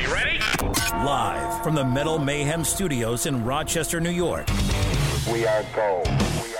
Are 0.00 0.02
you 0.02 0.14
ready? 0.14 0.38
Live 1.04 1.62
from 1.62 1.74
the 1.74 1.84
Metal 1.84 2.18
Mayhem 2.18 2.64
Studios 2.64 3.26
in 3.26 3.44
Rochester, 3.44 4.00
New 4.00 4.08
York. 4.08 4.48
We 5.30 5.46
are 5.46 5.62
gold. 5.74 6.06
We 6.08 6.14
are 6.14 6.46
gold. 6.46 6.59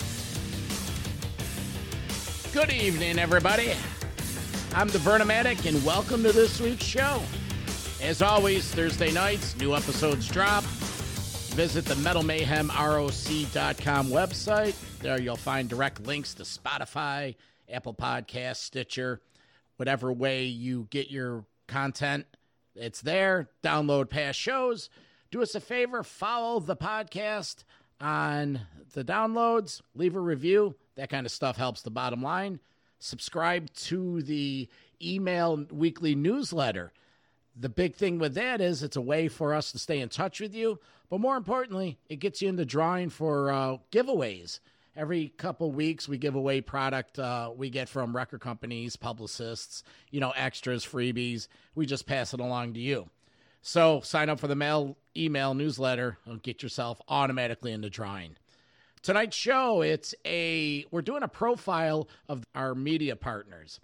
Good 2.53 2.73
evening, 2.73 3.17
everybody. 3.17 3.71
I'm 4.75 4.89
the 4.89 4.97
Vernomatic, 4.97 5.65
and 5.65 5.81
welcome 5.85 6.21
to 6.23 6.33
this 6.33 6.59
week's 6.59 6.83
show. 6.83 7.21
As 8.01 8.21
always, 8.21 8.69
Thursday 8.75 9.09
nights, 9.09 9.55
new 9.55 9.73
episodes 9.73 10.27
drop. 10.27 10.65
Visit 11.55 11.85
the 11.85 11.95
Metal 11.95 12.23
Mayhem 12.23 12.67
MetalMayhemROC.com 12.67 14.09
website. 14.09 14.75
There 14.99 15.21
you'll 15.21 15.37
find 15.37 15.69
direct 15.69 16.05
links 16.05 16.33
to 16.33 16.43
Spotify, 16.43 17.35
Apple 17.71 17.93
Podcasts, 17.93 18.57
Stitcher, 18.57 19.21
whatever 19.77 20.11
way 20.11 20.43
you 20.43 20.87
get 20.89 21.09
your 21.09 21.45
content. 21.69 22.25
It's 22.75 22.99
there. 22.99 23.47
Download 23.63 24.09
past 24.09 24.37
shows. 24.37 24.89
Do 25.31 25.41
us 25.41 25.55
a 25.55 25.61
favor, 25.61 26.03
follow 26.03 26.59
the 26.59 26.75
podcast 26.75 27.63
on 28.01 28.61
the 28.93 29.03
downloads, 29.03 29.81
leave 29.95 30.15
a 30.15 30.19
review. 30.19 30.75
That 30.95 31.09
kind 31.09 31.25
of 31.25 31.31
stuff 31.31 31.57
helps 31.57 31.81
the 31.81 31.91
bottom 31.91 32.21
line. 32.21 32.59
Subscribe 32.99 33.71
to 33.73 34.21
the 34.23 34.67
email 35.01 35.65
weekly 35.71 36.15
newsletter. 36.15 36.91
The 37.55 37.69
big 37.69 37.95
thing 37.95 38.19
with 38.19 38.33
that 38.35 38.61
is 38.61 38.83
it's 38.83 38.95
a 38.95 39.01
way 39.01 39.27
for 39.27 39.53
us 39.53 39.71
to 39.71 39.79
stay 39.79 39.99
in 39.99 40.09
touch 40.09 40.39
with 40.39 40.53
you, 40.53 40.79
but 41.09 41.19
more 41.19 41.35
importantly, 41.35 41.97
it 42.09 42.17
gets 42.17 42.41
you 42.41 42.49
in 42.49 42.55
the 42.55 42.65
drawing 42.65 43.09
for 43.09 43.51
uh, 43.51 43.77
giveaways. 43.91 44.59
Every 44.95 45.29
couple 45.37 45.71
weeks, 45.71 46.07
we 46.07 46.17
give 46.17 46.35
away 46.35 46.61
product 46.61 47.17
uh, 47.17 47.51
we 47.55 47.69
get 47.69 47.87
from 47.87 48.15
record 48.15 48.41
companies, 48.41 48.95
publicists, 48.95 49.83
you 50.11 50.19
know, 50.19 50.31
extras, 50.31 50.85
freebies. 50.85 51.47
We 51.75 51.85
just 51.85 52.05
pass 52.05 52.33
it 52.33 52.39
along 52.39 52.73
to 52.73 52.79
you. 52.79 53.09
So 53.61 54.01
sign 54.01 54.29
up 54.29 54.39
for 54.39 54.47
the 54.47 54.55
mail 54.55 54.97
email 55.15 55.53
newsletter 55.53 56.17
and 56.25 56.41
get 56.41 56.63
yourself 56.63 57.01
automatically 57.07 57.71
in 57.71 57.81
the 57.81 57.89
drawing. 57.89 58.35
Tonight's 59.01 59.35
show, 59.35 59.81
it's 59.81 60.13
a 60.25 60.85
we're 60.91 61.01
doing 61.01 61.23
a 61.23 61.27
profile 61.27 62.07
of 62.29 62.45
our 62.53 62.75
media 62.75 63.15
partners. 63.15 63.79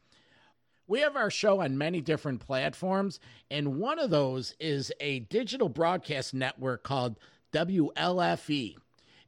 We 0.88 1.02
have 1.02 1.18
our 1.18 1.30
show 1.30 1.62
on 1.62 1.78
many 1.78 2.02
different 2.02 2.40
platforms, 2.40 3.20
and 3.52 3.80
one 3.80 4.00
of 4.00 4.10
those 4.10 4.56
is 4.60 4.92
a 5.02 5.20
digital 5.20 5.70
broadcast 5.70 6.34
network 6.34 6.84
called 6.84 7.20
WLFE. 7.52 8.78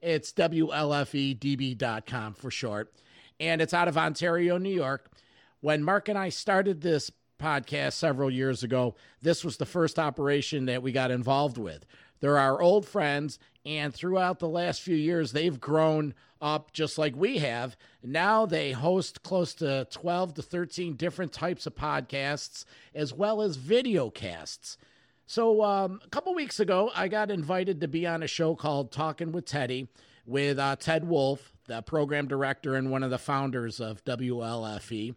It's 0.02 0.31
WLFEDB.com 0.31 2.33
for 2.36 2.50
short, 2.50 2.94
and 3.39 3.61
it's 3.61 3.73
out 3.73 3.89
of 3.89 3.97
Ontario, 3.97 4.58
New 4.58 4.73
York. 4.73 5.11
When 5.59 5.83
Mark 5.83 6.08
and 6.08 6.17
I 6.17 6.30
started 6.30 6.80
this 6.80 7.11
podcast 7.40 7.94
several 7.94 8.30
years 8.30 8.62
ago, 8.64 8.95
this 9.22 9.44
was 9.44 9.58
the 9.58 9.66
first 9.66 9.98
operation 9.98 10.66
that 10.66 10.84
we 10.84 10.92
got 10.92 11.12
involved 11.12 11.58
with. 11.58 11.86
They're 12.20 12.38
our 12.38 12.62
old 12.62 12.86
friends, 12.86 13.40
and 13.66 13.94
throughout 13.94 14.40
the 14.40 14.48
last 14.48 14.82
few 14.82 14.95
years, 14.95 15.32
they've 15.32 15.60
grown 15.60 16.14
up 16.42 16.72
just 16.72 16.98
like 16.98 17.16
we 17.16 17.38
have. 17.39 17.76
Now 18.04 18.45
they 18.45 18.72
host 18.72 19.23
close 19.23 19.54
to 19.55 19.88
12 19.92 20.36
to 20.36 20.42
13 20.42 20.95
different 20.95 21.33
types 21.33 21.66
of 21.66 21.76
podcasts, 21.76 22.66
as 22.94 23.14
well 23.14 23.42
as 23.42 23.55
video 23.55 24.10
casts. 24.10 24.78
So, 25.26 25.64
um, 25.64 26.02
a 26.04 26.10
couple 26.10 26.33
weeks 26.33 26.60
ago, 26.60 26.92
I 26.95 27.08
got 27.08 27.30
invited 27.30 27.82
to 27.82 27.88
be 27.88 28.08
on 28.08 28.23
a 28.23 28.28
show 28.28 28.55
called 28.55 28.92
Talking 28.92 29.32
with 29.32 29.45
Teddy 29.45 29.88
with 30.26 30.60
uh, 30.60 30.76
Ted 30.76 31.08
Wolfe, 31.08 31.54
the 31.67 31.82
program 31.82 32.28
director 32.28 32.76
and 32.76 32.92
one 32.92 33.04
of 33.04 33.11
the 33.11 33.17
founders 33.17 33.80
of 33.80 34.04
WLFE. 34.05 35.16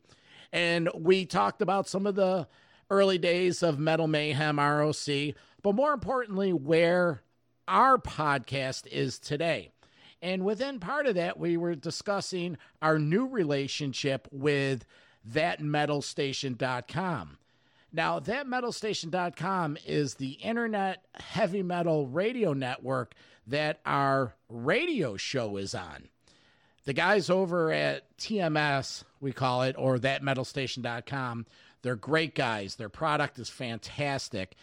And 0.53 0.89
we 0.95 1.25
talked 1.25 1.63
about 1.63 1.89
some 1.89 2.07
of 2.07 2.15
the 2.15 2.47
early 2.91 3.19
days 3.19 3.63
of 3.63 3.79
Metal 3.79 4.07
Mayhem 4.07 4.59
ROC, 4.59 5.35
but 5.63 5.75
more 5.75 5.93
importantly, 5.93 6.53
where 6.53 7.23
our 7.67 7.99
podcast 7.99 8.87
is 8.89 9.19
today. 9.19 9.71
And 10.21 10.45
within 10.45 10.79
part 10.79 11.07
of 11.07 11.17
that, 11.17 11.39
we 11.39 11.57
were 11.57 11.75
discussing 11.75 12.59
our 12.81 12.99
new 12.99 13.27
relationship 13.27 14.29
with 14.31 14.85
thatmetalstation.com. 15.29 17.39
Now, 17.95 18.21
thatmetalstation.com 18.21 19.79
is 19.85 20.15
the 20.15 20.33
internet 20.33 21.05
heavy 21.15 21.63
metal 21.63 22.07
radio 22.07 22.53
network 22.53 23.15
that 23.47 23.81
our 23.85 24.35
radio 24.49 25.17
show 25.17 25.57
is 25.57 25.75
on. 25.75 26.09
The 26.85 26.93
guys 26.93 27.29
over 27.29 27.71
at 27.71 28.17
TMS, 28.17 29.05
we 29.23 29.33
call 29.33 29.63
it, 29.63 29.77
or 29.79 29.99
thatmetalstation.com, 29.99 31.47
they're 31.83 31.97
great 31.97 32.35
guys. 32.35 32.75
Their 32.77 32.89
product 32.89 33.39
is 33.39 33.49
fantastic. 33.49 34.57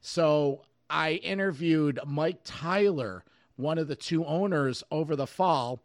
So 0.00 0.62
I 0.88 1.14
interviewed 1.14 2.00
Mike 2.06 2.40
Tyler, 2.44 3.24
one 3.56 3.78
of 3.78 3.88
the 3.88 3.96
two 3.96 4.24
owners, 4.24 4.84
over 4.90 5.16
the 5.16 5.26
fall. 5.26 5.82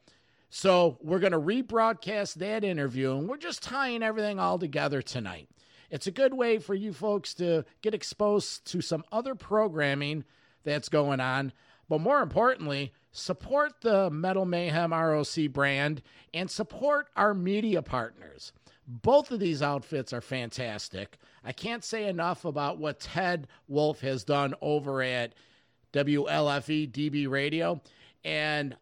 So 0.49 0.97
we're 1.01 1.19
going 1.19 1.31
to 1.31 1.39
rebroadcast 1.39 2.35
that 2.35 2.63
interview, 2.63 3.17
and 3.17 3.27
we're 3.27 3.37
just 3.37 3.63
tying 3.63 4.03
everything 4.03 4.39
all 4.39 4.59
together 4.59 5.01
tonight. 5.01 5.49
It's 5.89 6.07
a 6.07 6.11
good 6.11 6.33
way 6.33 6.57
for 6.57 6.73
you 6.73 6.93
folks 6.93 7.33
to 7.35 7.65
get 7.81 7.93
exposed 7.93 8.65
to 8.71 8.81
some 8.81 9.03
other 9.11 9.35
programming 9.35 10.23
that's 10.63 10.89
going 10.89 11.19
on, 11.19 11.53
but 11.89 11.99
more 11.99 12.21
importantly, 12.21 12.93
support 13.11 13.81
the 13.81 14.09
Metal 14.09 14.45
Mayhem 14.45 14.93
ROC 14.93 15.49
brand 15.51 16.01
and 16.33 16.49
support 16.49 17.07
our 17.15 17.33
media 17.33 17.81
partners. 17.81 18.53
Both 18.87 19.31
of 19.31 19.39
these 19.39 19.61
outfits 19.61 20.11
are 20.13 20.21
fantastic. 20.21 21.17
I 21.43 21.51
can't 21.51 21.83
say 21.83 22.07
enough 22.07 22.45
about 22.45 22.77
what 22.77 22.99
Ted 22.99 23.47
Wolfe 23.67 24.01
has 24.01 24.23
done 24.23 24.53
over 24.61 25.01
at 25.01 25.33
WLFE 25.93 26.91
DB 26.91 27.29
Radio 27.29 27.81
and 28.23 28.75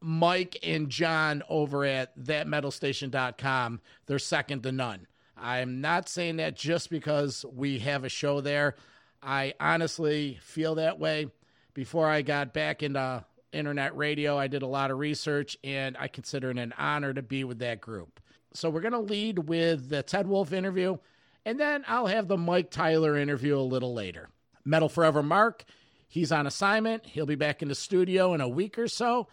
Mike 0.00 0.58
and 0.62 0.88
John 0.88 1.42
over 1.48 1.84
at 1.84 2.18
thatmetalstation.com. 2.18 3.80
They're 4.06 4.18
second 4.18 4.62
to 4.62 4.72
none. 4.72 5.06
I'm 5.36 5.80
not 5.80 6.08
saying 6.08 6.36
that 6.36 6.56
just 6.56 6.90
because 6.90 7.44
we 7.52 7.78
have 7.80 8.04
a 8.04 8.08
show 8.08 8.40
there. 8.40 8.76
I 9.22 9.54
honestly 9.60 10.38
feel 10.40 10.76
that 10.76 10.98
way. 10.98 11.28
Before 11.74 12.08
I 12.08 12.22
got 12.22 12.54
back 12.54 12.82
into 12.82 13.24
internet 13.56 13.96
radio, 13.96 14.38
I 14.38 14.46
did 14.46 14.62
a 14.62 14.66
lot 14.66 14.90
of 14.90 14.98
research 14.98 15.56
and 15.64 15.96
I 15.98 16.08
consider 16.08 16.50
it 16.50 16.58
an 16.58 16.74
honor 16.78 17.12
to 17.14 17.22
be 17.22 17.44
with 17.44 17.58
that 17.60 17.80
group. 17.80 18.20
So 18.52 18.70
we're 18.70 18.80
going 18.80 18.92
to 18.92 19.00
lead 19.00 19.48
with 19.48 19.88
the 19.88 20.02
Ted 20.02 20.26
Wolfe 20.26 20.52
interview, 20.52 20.96
and 21.44 21.60
then 21.60 21.84
I'll 21.86 22.06
have 22.06 22.26
the 22.26 22.38
Mike 22.38 22.70
Tyler 22.70 23.16
interview 23.16 23.58
a 23.58 23.60
little 23.60 23.92
later. 23.92 24.28
Metal 24.64 24.88
Forever 24.88 25.22
Mark, 25.22 25.64
he's 26.08 26.32
on 26.32 26.46
assignment. 26.46 27.06
He'll 27.06 27.26
be 27.26 27.34
back 27.34 27.62
in 27.62 27.68
the 27.68 27.74
studio 27.74 28.34
in 28.34 28.40
a 28.40 28.48
week 28.48 28.78
or 28.78 28.88
so. 28.88 29.28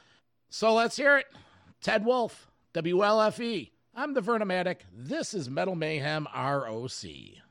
So 0.50 0.73
let's 0.73 0.97
hear 0.97 1.17
it. 1.17 1.25
Ted 1.81 2.06
Wolfe, 2.06 2.47
WLFE. 2.73 3.72
I'm 3.95 4.13
the 4.13 4.22
Vernomatic. 4.22 4.78
This 4.91 5.33
is 5.33 5.50
Metal 5.50 5.75
Mayhem 5.75 6.28
ROC. 6.35 7.43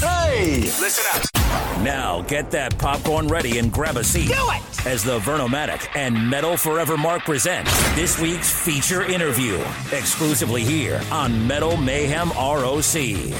Hey! 0.00 0.60
Listen 0.60 1.04
up. 1.14 1.82
Now 1.82 2.22
get 2.22 2.50
that 2.52 2.78
popcorn 2.78 3.28
ready 3.28 3.58
and 3.58 3.72
grab 3.72 3.96
a 3.96 4.04
seat. 4.04 4.28
Do 4.28 4.34
it! 4.34 4.86
As 4.86 5.02
the 5.02 5.18
Vernomatic 5.20 5.88
and 5.94 6.28
Metal 6.28 6.56
Forever 6.56 6.96
Mark 6.96 7.24
present 7.24 7.66
this 7.94 8.18
week's 8.18 8.52
feature 8.52 9.02
interview 9.02 9.58
exclusively 9.92 10.62
here 10.62 11.00
on 11.10 11.46
Metal 11.46 11.76
Mayhem 11.76 12.30
ROC. 12.30 13.34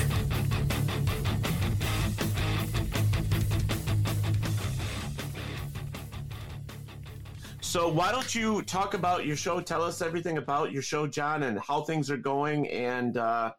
So 7.61 7.89
why 7.89 8.13
don't 8.13 8.33
you 8.35 8.63
talk 8.63 8.95
about 8.95 9.27
your 9.27 9.37
show? 9.37 9.61
Tell 9.61 9.83
us 9.83 10.01
everything 10.01 10.39
about 10.39 10.71
your 10.71 10.83
show, 10.83 11.07
John, 11.07 11.43
and 11.43 11.59
how 11.59 11.83
things 11.83 12.09
are 12.09 12.17
going, 12.17 12.69
and 12.69 13.17
uh, 13.17 13.53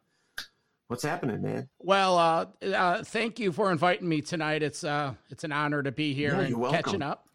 what's 0.88 1.02
happening, 1.02 1.42
man. 1.42 1.68
Well, 1.78 2.18
uh, 2.18 2.46
uh, 2.64 3.02
thank 3.04 3.38
you 3.38 3.52
for 3.52 3.70
inviting 3.72 4.08
me 4.08 4.20
tonight. 4.20 4.62
It's 4.62 4.84
uh, 4.84 5.14
it's 5.30 5.44
an 5.44 5.52
honor 5.52 5.82
to 5.82 5.92
be 5.92 6.14
here 6.14 6.32
Yeah, 6.34 6.40
and 6.40 6.48
you're 6.50 6.58
welcome. 6.58 6.82
catching 6.82 7.02
up. 7.02 7.28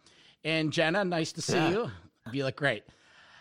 And 0.44 0.71
Jenna, 0.74 1.03
nice 1.06 1.31
to 1.33 1.42
see 1.42 1.53
Yeah. 1.53 1.69
you. 1.69 1.92
You 2.31 2.45
look 2.45 2.56
great. 2.56 2.83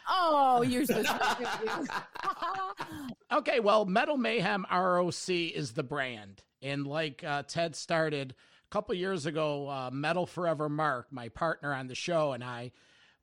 Oh, 0.08 0.62
you're 0.62 0.84
so 0.86 1.02
sweet. 1.02 1.88
Okay, 3.32 3.60
well, 3.60 3.84
Metal 3.84 4.16
Mayhem 4.16 4.66
ROC 4.72 5.28
is 5.28 5.72
the 5.72 5.84
brand. 5.84 6.42
And 6.62 6.84
like 6.84 7.22
uh, 7.22 7.44
Ted 7.44 7.76
started 7.76 8.32
a 8.32 8.68
couple 8.70 8.92
years 8.96 9.24
ago, 9.24 9.68
uh, 9.68 9.90
Metal 9.92 10.26
Forever 10.26 10.68
Mark, 10.68 11.06
my 11.12 11.28
partner 11.28 11.72
on 11.72 11.86
the 11.86 11.94
show, 11.94 12.32
and 12.32 12.42
I 12.42 12.72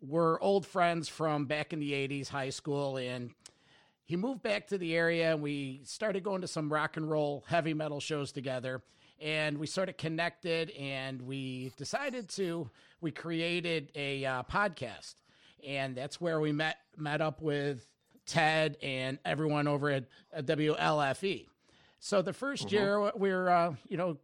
were 0.02 0.42
old 0.42 0.66
friends 0.66 1.10
from 1.10 1.46
back 1.46 1.74
in 1.74 1.80
the 1.80 1.92
80s, 1.92 2.30
high 2.30 2.52
school. 2.52 2.96
And 2.96 3.32
he 4.08 4.16
moved 4.16 4.42
back 4.42 4.68
to 4.68 4.78
the 4.78 4.96
area, 4.96 5.34
and 5.34 5.42
we 5.42 5.82
started 5.84 6.24
going 6.24 6.40
to 6.42 6.48
some 6.48 6.72
rock 6.72 6.96
and 6.96 7.10
roll 7.10 7.44
heavy 7.48 7.74
metal 7.74 8.00
shows 8.00 8.32
together. 8.32 8.82
And 9.20 9.58
we 9.58 9.68
sort 9.68 9.90
of 9.90 9.98
connected, 9.98 10.72
and 10.72 11.22
we 11.22 11.74
decided 11.76 12.30
to, 12.30 12.70
we 13.02 13.12
created 13.12 13.92
a 13.96 14.26
uh, 14.26 14.44
podcast. 14.44 15.16
And 15.68 15.94
that's 15.94 16.22
where 16.22 16.40
we 16.40 16.54
met 16.54 16.78
met 16.96 17.20
up 17.20 17.42
with 17.42 17.86
Ted 18.26 18.78
and 18.82 19.20
everyone 19.26 19.68
over 19.68 19.90
at, 19.90 20.06
at 20.32 20.46
WLFE. 20.46 21.48
So 22.00 22.22
the 22.22 22.32
1st 22.32 22.72
year 22.72 23.12
we 23.16 23.30
were, 23.30 23.50
uh, 23.50 23.76
you 23.90 23.98
know, 23.98 24.18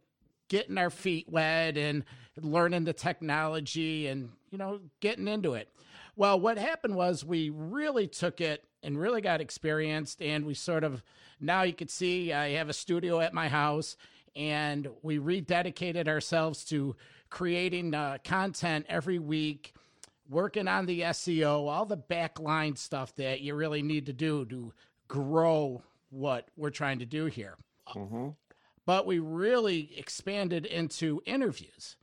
getting 0.48 0.78
our 0.78 0.90
feet 0.90 1.28
wet 1.28 1.76
and 1.76 2.04
learning 2.40 2.84
the 2.84 2.92
technology 2.92 4.06
and 4.06 4.30
you 4.50 4.56
know 4.56 4.80
getting 5.00 5.28
into 5.28 5.54
it. 5.54 5.68
Well, 6.16 6.38
what 6.38 6.58
happened 6.58 6.94
was 6.94 7.24
we 7.24 7.50
really 7.50 8.06
took 8.06 8.40
it 8.40 8.64
and 8.82 8.98
really 8.98 9.20
got 9.20 9.40
experienced, 9.40 10.22
and 10.22 10.44
we 10.44 10.54
sort 10.54 10.84
of 10.84 11.02
now 11.40 11.62
you 11.62 11.72
can 11.72 11.88
see 11.88 12.32
I 12.32 12.50
have 12.50 12.68
a 12.68 12.74
studio 12.74 13.20
at 13.20 13.34
my 13.34 13.48
house, 13.48 13.96
and 14.36 14.88
we 15.02 15.18
rededicated 15.18 16.06
ourselves 16.08 16.64
to 16.66 16.94
creating 17.30 17.94
uh, 17.94 18.18
content 18.24 18.86
every 18.88 19.18
week 19.18 19.74
working 20.28 20.68
on 20.68 20.86
the 20.86 21.00
SEO, 21.02 21.68
all 21.68 21.84
the 21.84 21.96
backline 21.96 22.78
stuff 22.78 23.14
that 23.16 23.40
you 23.40 23.54
really 23.54 23.82
need 23.82 24.06
to 24.06 24.12
do 24.12 24.44
to 24.46 24.72
grow 25.08 25.82
what 26.10 26.48
we're 26.56 26.70
trying 26.70 26.98
to 27.00 27.06
do 27.06 27.26
here. 27.26 27.56
But 28.86 29.06
we 29.06 29.18
really 29.18 29.92
expanded 29.96 30.66
into 30.66 31.20
interviews. 31.26 31.96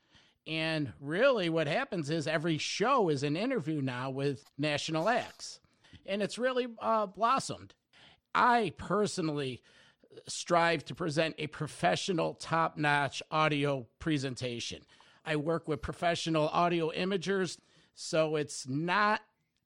And 0.48 0.94
really, 1.00 1.50
what 1.50 1.68
happens 1.68 2.10
is 2.10 2.28
every 2.28 2.58
show 2.58 3.10
is 3.10 3.24
an 3.24 3.38
interview 3.38 3.82
now 3.82 4.10
with 4.10 4.44
national 4.58 5.08
acts. 5.08 5.60
And 6.06 6.22
it's 6.22 6.40
really 6.40 6.68
uh, 6.82 7.06
blossomed. 7.06 7.74
I 8.34 8.74
personally 8.78 9.62
strive 10.28 10.84
to 10.86 10.96
present 10.96 11.36
a 11.38 11.48
professional, 11.48 12.34
top 12.34 12.78
notch 12.78 13.22
audio 13.32 13.88
presentation. 14.00 14.82
I 15.26 15.36
work 15.36 15.68
with 15.68 15.82
professional 15.82 16.50
audio 16.50 16.92
imagers, 16.92 17.58
so 17.94 18.36
it's 18.36 18.68
not 18.68 19.22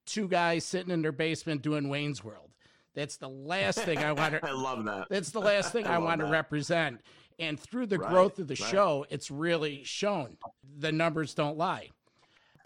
two 0.05 0.27
guys 0.27 0.65
sitting 0.65 0.91
in 0.91 1.01
their 1.01 1.11
basement 1.11 1.61
doing 1.61 1.89
Wayne's 1.89 2.23
World. 2.23 2.49
That's 2.95 3.17
the 3.17 3.29
last 3.29 3.79
thing 3.79 3.99
I 3.99 4.11
want 4.13 4.33
to. 4.33 4.45
I 4.47 4.51
love 4.51 4.83
that. 4.85 5.07
That's 5.09 5.31
the 5.31 5.41
last 5.41 5.71
thing 5.71 5.85
I, 5.85 5.95
love 5.97 6.03
want 6.03 6.21
to 6.21 6.27
represent. 6.27 7.01
And 7.37 7.59
through 7.59 7.87
the 7.87 7.99
Right, 7.99 8.09
growth 8.09 8.39
of 8.39 8.47
the 8.47 8.57
right. 8.59 8.71
show, 8.71 9.05
it's 9.09 9.29
really 9.29 9.83
shown. 9.83 10.37
The 10.79 10.91
numbers 10.91 11.33
don't 11.33 11.57
lie. 11.57 11.89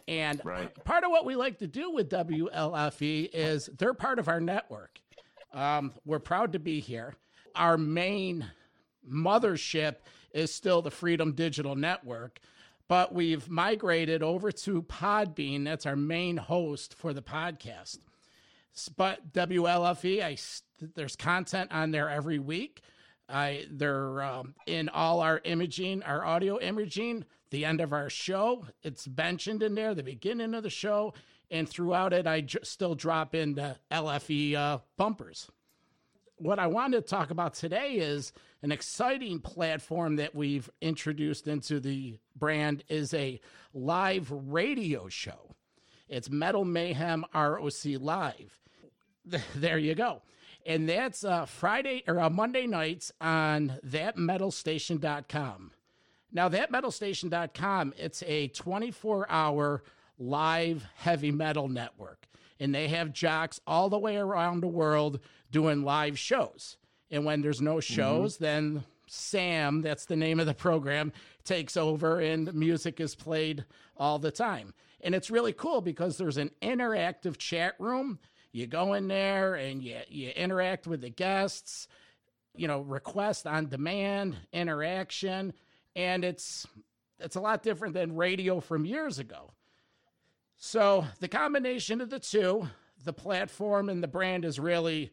And 0.08 0.40
Right. 0.46 0.72
part 0.86 1.04
of 1.04 1.12
what 1.12 1.26
we 1.26 1.36
like 1.36 1.58
to 1.60 1.68
do 1.68 1.92
with 1.92 2.10
WLFE 2.10 3.30
is 3.34 3.70
they're 3.78 3.94
part 3.94 4.20
of 4.20 4.28
our 4.28 4.40
network. 4.40 5.00
Um, 5.54 5.94
we're 6.06 6.20
proud 6.20 6.54
to 6.54 6.60
be 6.60 6.80
here. 6.80 7.16
Our 7.56 7.78
main 7.78 8.46
mothership 9.12 9.96
is 10.32 10.54
still 10.54 10.82
the 10.84 10.92
Freedom 10.92 11.34
Digital 11.34 11.76
Network, 11.76 12.40
but 12.88 13.14
we've 13.14 13.50
migrated 13.50 14.22
over 14.22 14.52
to 14.52 14.84
Podbean. 14.84 15.66
That's 15.66 15.88
our 15.88 15.96
main 15.96 16.38
host 16.38 16.94
for 16.94 17.14
the 17.14 17.22
podcast. 17.24 17.98
But 18.88 19.34
WLFE, 19.34 20.24
I 20.24 20.38
there's 20.96 21.16
content 21.16 21.72
on 21.74 21.92
there 21.92 22.10
every 22.10 22.40
week. 22.40 22.82
I 23.28 23.66
they're 23.70 24.22
um, 24.22 24.56
in 24.66 24.90
all 24.90 25.20
our 25.20 25.42
imaging, 25.44 26.04
our 26.04 26.24
audio 26.24 26.60
imaging. 26.60 27.26
The 27.52 27.66
end 27.66 27.82
of 27.82 27.94
our 27.94 28.12
show, 28.12 28.68
it's 28.84 29.08
mentioned 29.08 29.64
in 29.64 29.74
there. 29.74 29.96
The 29.96 30.04
beginning 30.04 30.54
of 30.54 30.62
the 30.62 30.70
show, 30.70 31.16
and 31.50 31.68
throughout 31.68 32.14
it, 32.14 32.28
I 32.28 32.42
j- 32.42 32.60
still 32.62 32.94
drop 32.94 33.34
in 33.34 33.56
the 33.56 33.76
LFE 33.92 34.56
uh, 34.56 34.78
bumpers 34.98 35.50
what 36.40 36.58
I 36.58 36.68
wanted 36.68 37.02
to 37.02 37.10
talk 37.10 37.32
about 37.32 37.54
today 37.54 37.96
is 37.96 38.32
an 38.64 38.72
exciting 38.72 39.40
platform 39.40 40.16
that 40.16 40.34
we've 40.34 40.70
introduced 40.82 41.48
into 41.48 41.80
the 41.80 42.18
brand 42.36 42.84
is 42.88 43.14
a 43.14 43.40
live 43.74 44.32
radio 44.32 45.10
show. 45.10 45.56
It's 46.08 46.30
Metal 46.30 46.66
Mayhem 46.66 47.26
ROC 47.34 47.86
Live. 48.00 48.60
There 49.56 49.78
you 49.78 49.96
go. 49.96 50.22
And 50.66 50.88
that's 50.88 51.24
uh, 51.24 51.46
Friday 51.46 52.04
or 52.08 52.20
uh, 52.20 52.30
Monday 52.30 52.68
nights 52.68 53.12
on 53.22 53.80
thatmetalstation.com. 53.86 55.72
Now, 56.32 56.50
thatmetalstation.com, 56.50 57.94
it's 57.98 58.24
a 58.24 58.50
24 58.50 59.26
hour 59.30 59.84
live 60.20 60.86
heavy 60.96 61.32
metal 61.32 61.68
network. 61.68 62.28
And 62.60 62.76
they 62.76 62.90
have 62.90 63.14
jocks 63.14 63.60
all 63.66 63.90
the 63.90 63.98
way 63.98 64.18
around 64.18 64.62
the 64.62 64.68
world 64.68 65.22
doing 65.50 65.84
live 65.84 66.20
shows. 66.20 66.78
And 67.10 67.26
when 67.26 67.42
there's 67.42 67.62
no 67.62 67.80
shows, 67.80 68.38
then 68.38 68.84
Sam, 69.08 69.82
that's 69.82 70.06
the 70.06 70.16
name 70.16 70.40
of 70.40 70.46
the 70.46 70.54
program, 70.54 71.12
takes 71.44 71.76
over 71.76 72.20
and 72.20 72.54
music 72.54 73.00
is 73.00 73.16
played 73.16 73.66
all 73.98 74.20
the 74.20 74.32
time. 74.32 74.74
And 75.02 75.16
it's 75.16 75.32
really 75.32 75.54
cool 75.54 75.82
because 75.82 76.18
there's 76.18 76.38
an 76.38 76.52
interactive 76.62 77.38
chat 77.38 77.76
room. 77.80 78.20
You 78.52 78.68
go 78.68 78.94
in 78.94 79.08
there 79.08 79.56
and 79.56 79.84
you, 79.84 79.98
you 80.08 80.30
interact 80.30 80.88
with 80.88 81.02
the 81.02 81.10
guests, 81.10 81.88
you 82.56 82.68
know, 82.68 82.82
request 82.82 83.46
on 83.46 83.68
demand, 83.68 84.38
interaction, 84.52 85.54
and 85.96 86.24
it's 86.24 86.66
it's 87.20 87.36
a 87.36 87.42
lot 87.42 87.64
different 87.64 87.94
than 87.94 88.16
radio 88.16 88.60
from 88.60 88.86
years 88.86 89.20
ago. 89.20 89.52
So 90.56 91.06
the 91.20 91.28
combination 91.28 92.02
of 92.02 92.10
the 92.10 92.20
two, 92.20 92.68
the 93.04 93.14
platform 93.14 93.90
and 93.90 94.02
the 94.02 94.08
brand 94.08 94.44
has 94.44 94.60
really 94.60 95.12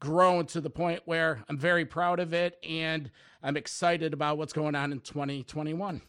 grown 0.00 0.46
to 0.46 0.60
the 0.60 0.70
point 0.70 1.02
where 1.06 1.42
I'm 1.48 1.58
very 1.58 1.84
proud 1.84 2.20
of 2.20 2.34
it 2.34 2.58
and 2.62 3.10
I'm 3.42 3.56
excited 3.56 4.12
about 4.12 4.38
what's 4.38 4.52
going 4.52 4.74
on 4.74 4.92
in 4.92 5.00
2021. 5.00 6.02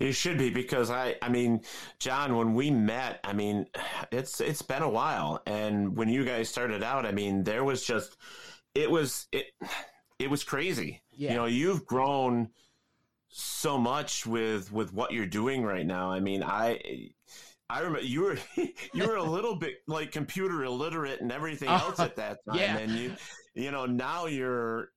You 0.00 0.12
should 0.12 0.38
be 0.38 0.48
because 0.50 0.90
I, 0.90 1.16
I 1.20 1.28
mean, 1.28 1.60
John, 1.98 2.36
when 2.36 2.54
we 2.54 2.70
met, 2.70 3.20
I 3.22 3.32
mean, 3.34 3.66
it's 4.10 4.40
it's 4.40 4.62
been 4.62 4.82
a 4.82 4.88
while, 4.88 5.42
and 5.46 5.96
when 5.96 6.08
you 6.08 6.24
guys 6.24 6.48
started 6.48 6.82
out, 6.82 7.04
I 7.06 7.12
mean, 7.12 7.44
there 7.44 7.64
was 7.64 7.84
just, 7.84 8.16
it 8.74 8.90
was 8.90 9.28
it, 9.30 9.46
it 10.18 10.30
was 10.30 10.42
crazy. 10.42 11.02
Yeah. 11.12 11.30
You 11.30 11.36
know, 11.36 11.44
you've 11.46 11.84
grown 11.86 12.48
so 13.28 13.78
much 13.78 14.26
with 14.26 14.72
with 14.72 14.92
what 14.92 15.12
you're 15.12 15.26
doing 15.26 15.62
right 15.62 15.86
now. 15.86 16.10
I 16.10 16.20
mean, 16.20 16.42
I. 16.42 17.10
I 17.72 17.78
remember 17.82 18.00
you 18.00 18.22
were 18.22 18.36
you 18.94 19.06
were 19.06 19.14
a 19.14 19.22
little 19.22 19.54
bit 19.54 19.74
like 19.86 20.10
computer 20.10 20.64
illiterate 20.64 21.20
and 21.20 21.30
everything 21.30 21.68
else 21.68 22.00
at 22.08 22.16
that 22.16 22.38
time, 22.44 22.58
Yeah. 22.58 22.78
and 22.78 22.90
you 22.90 23.14
you 23.54 23.70
know 23.70 23.86
now 23.86 24.26
you're 24.26 24.88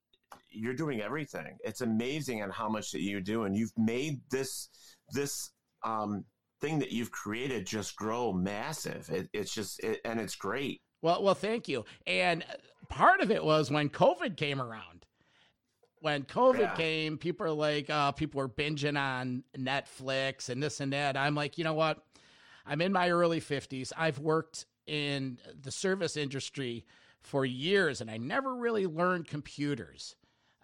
you're 0.49 0.73
doing 0.73 0.99
everything. 0.99 1.57
It's 1.63 1.81
amazing 1.81 2.41
on 2.41 2.49
how 2.49 2.67
much 2.69 2.91
that 2.93 3.01
you 3.01 3.21
do, 3.21 3.43
and 3.43 3.55
you've 3.55 3.77
made 3.77 4.21
this 4.31 4.69
this 5.11 5.51
um, 5.83 6.25
thing 6.61 6.79
that 6.79 6.91
you've 6.91 7.11
created 7.11 7.65
just 7.65 7.95
grow 7.95 8.31
massive. 8.31 9.09
It, 9.09 9.29
it's 9.33 9.53
just 9.53 9.79
it, 9.83 9.99
and 10.05 10.19
it's 10.19 10.35
great. 10.35 10.81
Well, 11.01 11.21
well, 11.21 11.35
thank 11.35 11.67
you. 11.67 11.83
And 12.07 12.45
part 12.89 13.19
of 13.21 13.29
it 13.31 13.43
was 13.43 13.69
when 13.69 13.89
COVID 13.89 14.37
came 14.37 14.61
around. 14.61 15.05
When 15.99 16.23
COVID 16.23 16.59
Yeah. 16.59 16.75
came, 16.75 17.17
people 17.17 17.45
are 17.45 17.51
like, 17.51 17.89
uh, 17.89 18.11
people 18.11 18.39
were 18.39 18.49
binging 18.49 18.99
on 18.99 19.43
Netflix 19.57 20.49
and 20.49 20.61
this 20.61 20.79
and 20.79 20.91
that. 20.93 21.15
I'm 21.17 21.35
like, 21.35 21.57
you 21.57 21.63
know 21.63 21.73
what? 21.73 22.03
I'm 22.65 22.81
in 22.81 22.91
my 22.91 23.09
early 23.09 23.41
50s. 23.41 23.91
I've 23.97 24.19
worked 24.19 24.65
in 24.85 25.37
the 25.61 25.71
service 25.71 26.17
industry 26.17 26.85
for 27.21 27.45
years, 27.45 28.01
and 28.01 28.11
I 28.11 28.17
never 28.17 28.53
really 28.55 28.85
learned 28.85 29.27
computers. 29.27 30.15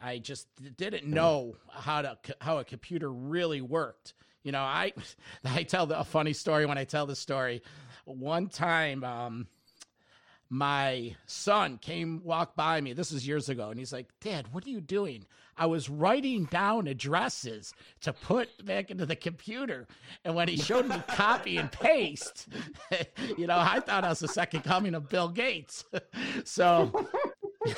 I 0.01 0.18
just 0.20 0.48
didn't 0.77 1.06
know 1.06 1.56
how 1.72 2.01
to 2.01 2.18
how 2.41 2.60
a 2.60 2.63
computer 2.63 3.12
really 3.12 3.62
worked. 3.62 4.13
You 4.44 4.51
know, 4.51 4.62
I 4.62 4.94
I 5.46 5.63
tell 5.63 5.86
the, 5.86 6.00
a 6.00 6.03
funny 6.03 6.34
story 6.34 6.65
when 6.65 6.77
I 6.77 6.84
tell 6.84 7.06
the 7.06 7.15
story. 7.15 7.62
One 8.06 8.48
time, 8.48 9.03
um, 9.03 9.48
my 10.50 11.15
son 11.27 11.77
came 11.77 12.22
walk 12.24 12.56
by 12.56 12.82
me 12.82 12.91
this 12.94 13.12
is 13.12 13.27
years 13.27 13.50
ago 13.50 13.70
and 13.70 13.77
he's 13.77 13.94
like 13.94 14.08
dad 14.20 14.48
what 14.51 14.65
are 14.65 14.70
you 14.70 14.82
doing 14.82 15.24
i 15.56 15.65
was 15.68 15.89
writing 15.89 16.46
down 16.46 16.88
addresses 16.88 17.72
to 18.01 18.12
put 18.12 18.50
back 18.65 18.89
into 18.89 19.06
the 19.06 19.15
computer 19.15 19.88
and 20.25 20.34
when 20.34 20.48
he 20.48 20.58
showed 20.58 20.88
me 20.88 20.96
copy 21.10 21.58
and 21.58 21.72
paste 21.72 22.48
you 23.38 23.46
know 23.46 23.60
i 23.60 23.79
thought 23.79 24.03
i 24.03 24.10
was 24.10 24.20
the 24.20 24.27
second 24.27 24.63
coming 24.63 24.96
of 24.96 25.08
bill 25.08 25.29
gates 25.29 25.86
so 26.44 27.08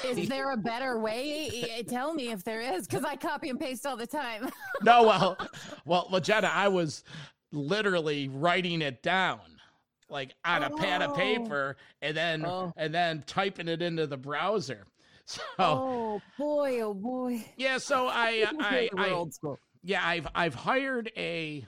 Is 0.06 0.28
there 0.30 0.52
a 0.52 0.58
better 0.58 1.00
way? 1.00 1.84
Tell 1.88 2.14
me 2.14 2.32
if 2.32 2.44
there 2.44 2.62
is, 2.62 2.88
because 2.88 3.04
I 3.04 3.16
copy 3.16 3.50
and 3.50 3.60
paste 3.60 3.86
all 3.86 3.98
the 3.98 4.08
time. 4.08 4.50
no 4.84 5.04
well 5.04 5.38
well 5.86 6.08
well 6.12 6.20
jenna 6.22 6.50
i 6.52 6.68
was 6.68 7.04
literally 7.52 8.28
writing 8.30 8.82
it 8.82 9.04
down 9.04 9.40
like 10.10 10.34
on 10.44 10.64
a 10.64 10.70
pad 10.72 11.02
of 11.02 11.12
Oh. 11.12 11.16
paper 11.16 11.78
and 12.02 12.18
then 12.18 12.46
Oh. 12.46 12.74
and 12.78 12.94
then 12.94 13.24
typing 13.28 13.68
it 13.68 13.82
into 13.82 14.08
the 14.08 14.18
browser 14.18 14.86
so 15.26 15.42
oh 15.60 16.22
boy, 16.38 16.80
oh 16.82 16.94
boy. 16.96 17.46
yeah 17.58 17.78
so 17.78 18.08
i 18.08 18.46
i 18.60 18.90
i 18.98 19.10
old 19.12 19.34
school. 19.34 19.60
yeah, 19.84 20.02
I've 20.06 20.28
I've 20.34 20.56
hired 20.56 21.12
a 21.16 21.66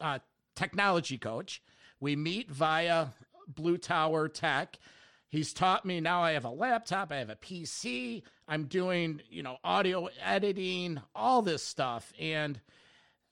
uh, 0.00 0.18
technology 0.54 1.18
coach. 1.18 1.62
We 2.00 2.16
meet 2.16 2.50
via 2.50 3.08
Blue 3.48 3.78
Tower 3.78 4.28
Tech. 4.28 4.78
He's 5.36 5.52
taught 5.52 5.84
me 5.84 6.00
now 6.00 6.22
I 6.22 6.32
have 6.32 6.44
a 6.44 6.50
laptop, 6.50 7.12
I 7.12 7.16
have 7.16 7.30
a 7.30 7.36
PC, 7.36 8.22
I'm 8.48 8.64
doing, 8.64 9.20
you 9.30 9.42
know, 9.42 9.58
audio 9.62 10.08
editing, 10.22 11.00
all 11.14 11.42
this 11.42 11.62
stuff. 11.62 12.12
And 12.18 12.60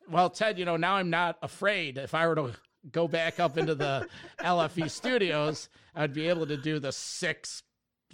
well, 0.09 0.29
Ted, 0.29 0.59
you 0.59 0.65
know, 0.65 0.77
now 0.77 0.97
I'm 0.97 1.11
not 1.11 1.39
afraid. 1.43 1.97
If 1.99 2.15
I 2.15 2.27
were 2.27 2.35
to 2.35 2.53
go 2.91 3.09
back 3.09 3.41
up 3.41 3.57
into 3.57 3.75
the 3.75 4.07
LFE 4.41 4.91
studios, 4.91 5.69
I'd 5.95 6.13
be 6.13 6.29
able 6.29 6.47
to 6.47 6.57
do 6.57 6.79
the 6.79 6.93
six 6.93 7.63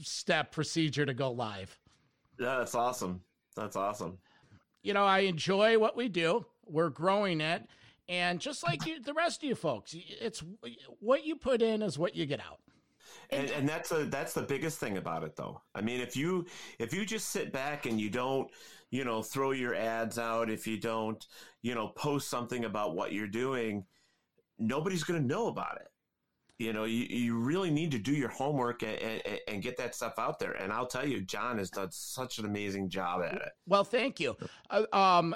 step 0.01 0.53
procedure 0.53 1.05
to 1.05 1.15
go 1.15 1.33
live. 1.33 1.79
Yeah, 2.39 2.59
that's 2.59 2.75
awesome. 2.75 3.21
That's 3.57 3.77
awesome. 3.77 4.19
You 4.83 4.95
know, 4.95 5.05
I 5.05 5.21
enjoy 5.21 5.79
what 5.79 5.97
we 5.97 6.09
do. 6.09 6.47
We're 6.67 6.89
growing 6.89 7.41
it. 7.41 7.67
And 8.09 8.41
just 8.41 8.63
like 8.63 8.87
you, 8.87 9.01
the 9.01 9.15
rest 9.15 9.43
of 9.43 9.49
you 9.49 9.55
folks, 9.55 9.95
it's 10.21 10.43
what 11.01 11.25
you 11.25 11.37
put 11.37 11.63
in 11.63 11.83
is 11.83 11.99
what 11.99 12.17
you 12.17 12.27
get 12.27 12.41
out. 12.41 12.61
And, 13.31 13.51
and 13.51 13.69
that's 13.69 13.93
a 13.93 14.05
that's 14.05 14.35
the 14.35 14.43
biggest 14.43 14.79
thing 14.79 14.97
about 14.97 15.23
it 15.23 15.37
though. 15.37 15.63
I 15.75 15.81
mean, 15.81 16.01
if 16.01 16.17
you 16.17 16.47
if 16.79 16.93
you 16.93 17.05
just 17.05 17.29
sit 17.29 17.53
back 17.53 17.87
and 17.87 18.01
you 18.01 18.11
don't, 18.11 18.51
you 18.91 19.05
know, 19.05 19.23
throw 19.23 19.53
your 19.53 19.75
ads 19.75 20.19
out, 20.19 20.51
if 20.51 20.67
you 20.67 20.79
don't, 20.79 21.25
you 21.63 21.75
know, 21.75 21.89
post 21.89 22.29
something 22.29 22.65
about 22.65 22.95
what 22.95 23.13
you're 23.13 23.29
doing, 23.29 23.85
nobody's 24.59 25.05
going 25.05 25.21
to 25.21 25.27
know 25.27 25.49
about 25.49 25.77
it. 25.81 25.89
You 26.59 26.75
know, 26.75 26.85
you, 26.85 27.05
you 27.05 27.39
really 27.39 27.71
need 27.71 27.91
to 27.93 27.99
do 27.99 28.13
your 28.13 28.29
homework 28.29 28.83
and, 28.83 28.99
and, 29.01 29.41
and 29.49 29.63
get 29.63 29.79
that 29.79 29.95
stuff 29.95 30.19
out 30.19 30.39
there. 30.39 30.53
And 30.53 30.71
I'll 30.71 30.87
tell 30.87 31.09
you, 31.09 31.23
John 31.23 31.57
has 31.57 31.71
done 31.71 31.89
such 31.91 32.39
an 32.39 32.45
amazing 32.45 32.91
job 32.91 33.23
at 33.23 33.35
it. 33.35 33.53
Well, 33.67 33.83
thank 33.83 34.21
you. 34.21 34.37
Uh, 34.69 34.85
um, 34.93 35.35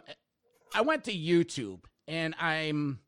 I 0.74 0.82
went 0.82 1.04
to 1.04 1.12
YouTube, 1.12 1.84
and 2.06 2.34
I'm 2.38 2.98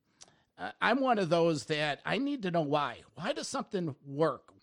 uh, 0.58 0.70
I'm 0.80 1.00
one 1.00 1.18
of 1.18 1.28
those 1.28 1.66
that 1.66 2.00
I 2.06 2.16
need 2.16 2.42
to 2.44 2.50
know 2.50 2.62
why. 2.62 3.02
Why 3.16 3.34
does 3.34 3.48
something 3.48 3.94
work? 4.06 4.54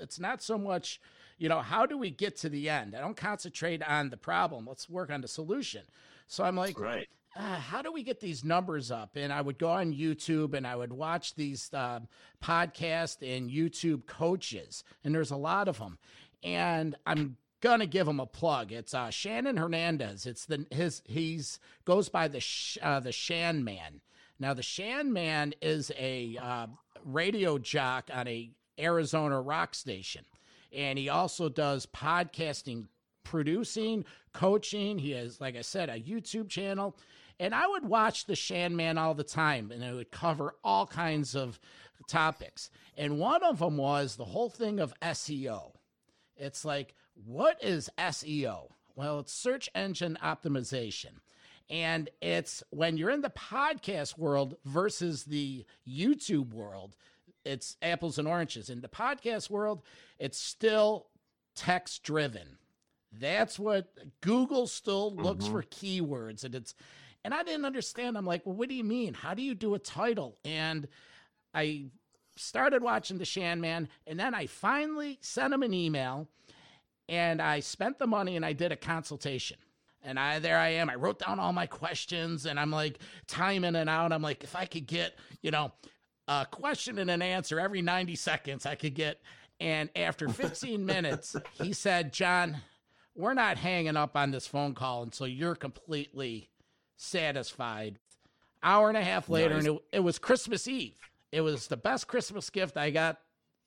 It's 0.00 0.18
not 0.18 0.42
so 0.42 0.58
much, 0.58 1.00
you 1.38 1.48
know, 1.48 1.60
how 1.60 1.86
do 1.86 1.98
we 1.98 2.10
get 2.10 2.36
to 2.38 2.48
the 2.48 2.68
end? 2.68 2.94
I 2.94 3.00
don't 3.00 3.16
concentrate 3.16 3.82
on 3.82 4.10
the 4.10 4.16
problem. 4.16 4.66
Let's 4.66 4.88
work 4.88 5.10
on 5.10 5.20
the 5.20 5.28
solution. 5.28 5.82
So 6.26 6.44
I'm 6.44 6.56
like, 6.56 6.78
right. 6.78 7.08
Uh, 7.36 7.56
how 7.56 7.82
do 7.82 7.92
we 7.92 8.02
get 8.02 8.20
these 8.20 8.44
numbers 8.44 8.90
up? 8.90 9.10
And 9.14 9.32
I 9.32 9.40
would 9.40 9.58
go 9.58 9.68
on 9.68 9.92
YouTube 9.94 10.54
and 10.54 10.66
I 10.66 10.74
would 10.74 10.92
watch 10.92 11.34
these 11.34 11.70
uh, 11.72 12.00
podcast 12.42 13.18
and 13.22 13.50
YouTube 13.50 14.06
coaches, 14.06 14.82
and 15.04 15.14
there's 15.14 15.30
a 15.30 15.36
lot 15.36 15.68
of 15.68 15.78
them. 15.78 15.98
And 16.42 16.96
I'm 17.06 17.36
gonna 17.60 17.86
give 17.86 18.08
him 18.08 18.18
a 18.18 18.26
plug. 18.26 18.72
It's 18.72 18.94
uh, 18.94 19.10
Shannon 19.10 19.56
Hernandez. 19.56 20.26
It's 20.26 20.46
the 20.46 20.66
his 20.70 21.02
he's 21.04 21.60
goes 21.84 22.08
by 22.08 22.28
the 22.28 22.40
sh, 22.40 22.78
uh, 22.82 23.00
the 23.00 23.12
Shan 23.12 23.62
Man. 23.62 24.00
Now 24.40 24.54
the 24.54 24.62
Shan 24.62 25.12
Man 25.12 25.54
is 25.60 25.92
a 25.98 26.38
uh, 26.40 26.66
radio 27.04 27.58
jock 27.58 28.10
on 28.12 28.26
a 28.26 28.50
Arizona 28.78 29.40
rock 29.40 29.74
station, 29.74 30.24
and 30.72 30.98
he 30.98 31.08
also 31.08 31.48
does 31.48 31.86
podcasting, 31.86 32.86
producing, 33.24 34.04
coaching. 34.32 34.98
He 34.98 35.12
has, 35.12 35.40
like 35.40 35.56
I 35.56 35.62
said, 35.62 35.88
a 35.88 36.00
YouTube 36.00 36.48
channel. 36.48 36.96
And 37.40 37.54
I 37.54 37.68
would 37.68 37.84
watch 37.84 38.26
the 38.26 38.34
Shan 38.34 38.74
Man 38.74 38.98
all 38.98 39.14
the 39.14 39.22
time, 39.22 39.70
and 39.70 39.84
it 39.84 39.94
would 39.94 40.10
cover 40.10 40.56
all 40.64 40.86
kinds 40.86 41.36
of 41.36 41.60
topics. 42.08 42.70
And 42.96 43.18
one 43.18 43.44
of 43.44 43.60
them 43.60 43.76
was 43.76 44.16
the 44.16 44.24
whole 44.24 44.50
thing 44.50 44.80
of 44.80 44.92
SEO. 45.00 45.72
It's 46.36 46.64
like, 46.64 46.94
what 47.26 47.62
is 47.62 47.90
SEO? 47.98 48.70
Well, 48.96 49.20
it's 49.20 49.32
search 49.32 49.68
engine 49.74 50.18
optimization. 50.22 51.20
And 51.70 52.08
it's 52.22 52.62
when 52.70 52.96
you're 52.96 53.10
in 53.10 53.20
the 53.20 53.30
podcast 53.30 54.18
world 54.18 54.56
versus 54.64 55.24
the 55.24 55.64
YouTube 55.86 56.52
world, 56.52 56.96
it's 57.44 57.76
apples 57.82 58.18
and 58.18 58.28
oranges. 58.28 58.70
In 58.70 58.80
the 58.80 58.88
podcast 58.88 59.50
world, 59.50 59.82
it's 60.18 60.38
still 60.38 61.06
text 61.54 62.02
driven. 62.02 62.58
That's 63.12 63.58
what 63.58 63.92
Google 64.20 64.66
still 64.66 65.14
looks 65.14 65.44
mm-hmm. 65.44 65.54
for 65.54 65.62
keywords 65.62 66.44
and 66.44 66.54
it's 66.54 66.74
and 67.24 67.34
I 67.34 67.42
didn't 67.42 67.64
understand. 67.64 68.16
I'm 68.16 68.24
like, 68.24 68.46
well, 68.46 68.54
what 68.54 68.68
do 68.68 68.74
you 68.74 68.84
mean? 68.84 69.12
How 69.12 69.34
do 69.34 69.42
you 69.42 69.54
do 69.54 69.74
a 69.74 69.78
title? 69.78 70.38
And 70.44 70.88
I 71.52 71.86
started 72.36 72.82
watching 72.82 73.18
The 73.18 73.24
Shan 73.24 73.60
Man, 73.60 73.88
and 74.06 74.18
then 74.18 74.34
I 74.34 74.46
finally 74.46 75.18
sent 75.20 75.52
him 75.52 75.62
an 75.62 75.74
email, 75.74 76.28
and 77.08 77.42
I 77.42 77.60
spent 77.60 77.98
the 77.98 78.06
money 78.06 78.36
and 78.36 78.44
I 78.44 78.52
did 78.52 78.72
a 78.72 78.76
consultation. 78.76 79.58
And 80.02 80.18
I 80.18 80.38
there 80.38 80.58
I 80.58 80.68
am. 80.68 80.88
I 80.88 80.94
wrote 80.94 81.18
down 81.18 81.40
all 81.40 81.52
my 81.52 81.66
questions, 81.66 82.46
and 82.46 82.58
I'm 82.58 82.70
like 82.70 83.00
timing 83.26 83.74
and 83.74 83.90
out. 83.90 84.12
I'm 84.12 84.22
like, 84.22 84.44
if 84.44 84.54
I 84.54 84.64
could 84.64 84.86
get, 84.86 85.18
you 85.42 85.50
know, 85.50 85.72
a 86.28 86.46
question 86.50 86.98
and 86.98 87.10
an 87.10 87.22
answer 87.22 87.58
every 87.58 87.82
90 87.82 88.14
seconds, 88.14 88.66
I 88.66 88.74
could 88.74 88.94
get. 88.94 89.20
And 89.58 89.88
after 89.96 90.28
15 90.28 90.84
minutes, 90.84 91.34
he 91.54 91.72
said, 91.72 92.12
John, 92.12 92.58
we're 93.16 93.34
not 93.34 93.56
hanging 93.56 93.96
up 93.96 94.16
on 94.16 94.30
this 94.30 94.46
phone 94.46 94.74
call 94.74 95.02
until 95.02 95.26
you're 95.26 95.56
completely 95.56 96.50
satisfied. 96.96 97.98
Hour 98.62 98.88
and 98.88 98.98
a 98.98 99.02
half 99.02 99.28
later, 99.28 99.54
nice. 99.54 99.66
and 99.66 99.76
it, 99.76 99.82
it 99.94 100.00
was 100.00 100.18
Christmas 100.18 100.68
Eve. 100.68 100.96
It 101.32 101.40
was 101.40 101.66
the 101.66 101.76
best 101.76 102.06
Christmas 102.06 102.50
gift 102.50 102.76
I 102.76 102.90
got 102.90 103.18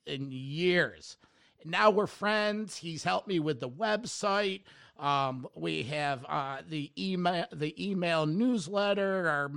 in 0.05 0.31
years. 0.31 1.17
Now 1.63 1.89
we're 1.89 2.07
friends. 2.07 2.77
He's 2.77 3.03
helped 3.03 3.27
me 3.27 3.39
with 3.39 3.59
the 3.59 3.69
website. 3.69 4.63
Um, 4.99 5.47
we 5.55 5.83
have 5.83 6.25
uh, 6.27 6.57
the 6.67 6.91
email, 6.97 7.45
the 7.51 7.73
email 7.83 8.25
newsletter. 8.25 9.27
Our 9.27 9.51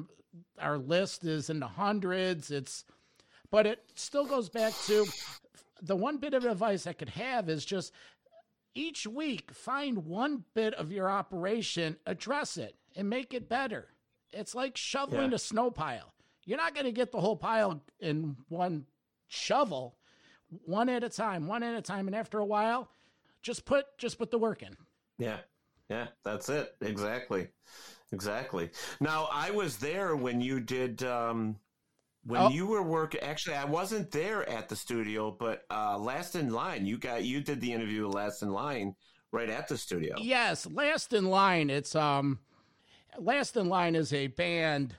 our 0.61 0.79
list 0.79 1.25
is 1.25 1.51
in 1.51 1.61
the 1.61 1.67
hundreds. 1.67 2.51
It's, 2.51 2.85
but 3.55 3.69
it 3.69 3.85
still 3.95 4.27
goes 4.27 4.49
back 4.49 4.73
to 4.85 5.07
the 5.81 5.95
one 5.95 6.17
bit 6.17 6.35
of 6.35 6.45
advice 6.45 6.89
I 6.89 6.93
could 6.93 7.11
have 7.11 7.49
is 7.49 7.65
just 7.65 7.93
each 8.75 9.07
week 9.07 9.53
find 9.53 10.07
one 10.07 10.43
bit 10.55 10.75
of 10.75 10.91
your 10.91 11.09
operation, 11.09 11.97
address 12.05 12.57
it 12.57 12.75
and 12.97 13.09
make 13.09 13.33
it 13.33 13.49
better. 13.49 13.87
It's 14.33 14.57
like 14.57 14.77
shoveling 14.77 15.31
yeah. 15.31 15.37
a 15.37 15.39
snow 15.39 15.71
pile. 15.71 16.15
You're 16.45 16.59
not 16.59 16.75
going 16.75 16.87
to 16.87 16.91
get 16.91 17.13
the 17.13 17.21
whole 17.21 17.37
pile 17.37 17.81
in 18.01 18.35
one 18.49 18.87
shovel, 19.29 19.99
one 20.65 20.89
at 20.89 21.05
a 21.05 21.09
time, 21.09 21.47
one 21.47 21.63
at 21.63 21.77
a 21.77 21.83
time, 21.83 22.09
and 22.09 22.17
after 22.17 22.41
a 22.41 22.45
while, 22.45 22.91
just 23.41 23.65
put 23.65 23.87
just 23.99 24.19
put 24.19 24.33
the 24.33 24.39
work 24.39 24.65
in. 24.65 24.77
Yeah, 25.17 25.39
yeah, 25.89 26.09
that's 26.25 26.49
it. 26.49 26.75
Exactly, 26.81 27.47
exactly. 28.11 28.71
Now 28.99 29.29
I 29.31 29.53
was 29.53 29.77
there 29.77 30.17
when 30.17 30.41
you 30.41 30.59
did. 30.59 31.05
Um, 31.05 31.55
when 32.27 32.41
oh. 32.41 32.49
you 32.49 32.67
were 32.67 32.83
working, 32.83 33.21
actually, 33.21 33.57
I 33.57 33.65
wasn't 33.65 34.11
there 34.11 34.49
at 34.49 34.69
the 34.69 34.77
studio, 34.77 35.31
but 35.31 35.65
uh, 35.71 35.99
Last 35.99 36.35
in 36.35 36.53
Line, 36.53 36.87
you 36.87 36.97
got 36.97 37.25
you 37.25 37.41
did 37.41 37.61
the 37.61 37.73
interview 37.73 38.07
with 38.07 38.15
Last 38.15 38.43
in 38.43 38.51
Line 38.51 38.95
right 39.31 39.51
at 39.51 39.69
the 39.69 39.77
studio. 39.77 40.15
Yes, 40.19 40.67
Last 40.67 41.13
in 41.13 41.27
Line. 41.27 41.69
It's 41.69 41.95
um, 41.95 42.39
Last 43.19 43.57
in 43.57 43.69
Line 43.69 43.95
is 43.95 44.13
a 44.13 44.29
band 44.29 44.95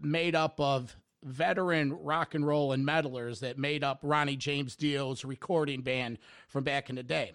made 0.00 0.34
up 0.34 0.58
of 0.58 0.96
veteran 1.22 1.92
rock 1.92 2.34
and 2.34 2.46
roll 2.46 2.72
and 2.72 2.86
metalers 2.86 3.40
that 3.40 3.58
made 3.58 3.84
up 3.84 4.00
Ronnie 4.02 4.36
James 4.36 4.76
Dio's 4.76 5.24
recording 5.24 5.82
band 5.82 6.18
from 6.48 6.64
back 6.64 6.88
in 6.88 6.96
the 6.96 7.02
day. 7.02 7.32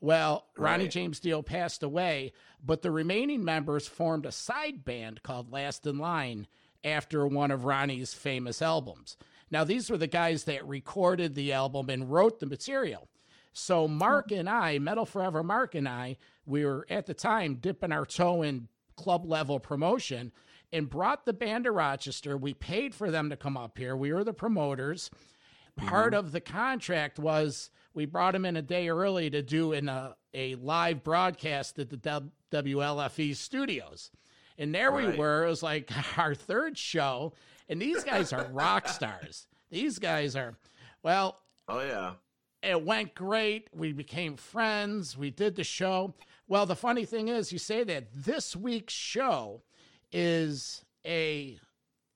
Well, 0.00 0.46
Ronnie 0.56 0.88
James 0.88 1.20
Dio 1.20 1.42
passed 1.42 1.84
away, 1.84 2.32
but 2.64 2.82
the 2.82 2.90
remaining 2.90 3.44
members 3.44 3.86
formed 3.86 4.26
a 4.26 4.32
side 4.32 4.84
band 4.84 5.22
called 5.22 5.52
Last 5.52 5.86
in 5.86 5.98
Line 5.98 6.48
after 6.84 7.26
one 7.26 7.50
of 7.50 7.64
Ronnie's 7.64 8.14
famous 8.14 8.60
albums. 8.62 9.16
Now, 9.50 9.64
these 9.64 9.90
were 9.90 9.98
the 9.98 10.06
guys 10.06 10.44
that 10.44 10.66
recorded 10.66 11.34
the 11.34 11.52
album 11.52 11.90
and 11.90 12.10
wrote 12.10 12.40
the 12.40 12.46
material. 12.46 13.08
So, 13.52 13.86
Mark 13.86 14.32
and 14.32 14.48
I, 14.48 14.78
Metal 14.78 15.04
Forever 15.04 15.42
Mark 15.42 15.74
and 15.74 15.86
I, 15.86 16.16
we 16.46 16.64
were 16.64 16.86
at 16.88 17.06
the 17.06 17.14
time 17.14 17.56
dipping 17.56 17.92
our 17.92 18.06
toe 18.06 18.42
in 18.42 18.68
club 18.96 19.26
level 19.26 19.60
promotion 19.60 20.32
and 20.72 20.88
brought 20.88 21.26
the 21.26 21.32
band 21.32 21.64
to 21.64 21.70
Rochester. 21.70 22.36
We 22.36 22.54
paid 22.54 22.94
for 22.94 23.10
them 23.10 23.28
to 23.30 23.36
come 23.36 23.56
up 23.56 23.76
here. 23.76 23.94
We 23.94 24.12
were 24.12 24.24
the 24.24 24.32
promoters. 24.32 25.10
Part 25.76 26.12
mm-hmm. 26.12 26.18
of 26.18 26.32
the 26.32 26.40
contract 26.40 27.18
was 27.18 27.70
we 27.94 28.06
brought 28.06 28.32
them 28.32 28.44
in 28.44 28.56
a 28.56 28.62
day 28.62 28.88
early 28.88 29.28
to 29.30 29.42
do 29.42 29.72
in 29.72 29.88
a, 29.88 30.16
a 30.32 30.54
live 30.56 31.04
broadcast 31.04 31.78
at 31.78 31.90
the 31.90 32.30
WLFE 32.50 33.36
studios. 33.36 34.10
And 34.58 34.74
there 34.74 34.90
right. 34.90 35.12
we 35.12 35.16
were. 35.16 35.44
It 35.44 35.48
was 35.48 35.62
like 35.62 35.90
our 36.18 36.34
third 36.34 36.76
show. 36.76 37.32
And 37.68 37.80
these 37.80 38.04
guys 38.04 38.32
are 38.32 38.46
rock 38.52 38.88
stars. 38.88 39.46
These 39.70 39.98
guys 39.98 40.36
are, 40.36 40.54
well. 41.02 41.38
Oh, 41.68 41.80
yeah. 41.80 42.12
It 42.62 42.84
went 42.84 43.14
great. 43.14 43.68
We 43.74 43.92
became 43.92 44.36
friends. 44.36 45.16
We 45.16 45.30
did 45.30 45.56
the 45.56 45.64
show. 45.64 46.14
Well, 46.46 46.66
the 46.66 46.76
funny 46.76 47.04
thing 47.04 47.28
is, 47.28 47.52
you 47.52 47.58
say 47.58 47.82
that 47.84 48.06
this 48.14 48.54
week's 48.54 48.92
show 48.92 49.62
is 50.12 50.84
a 51.04 51.58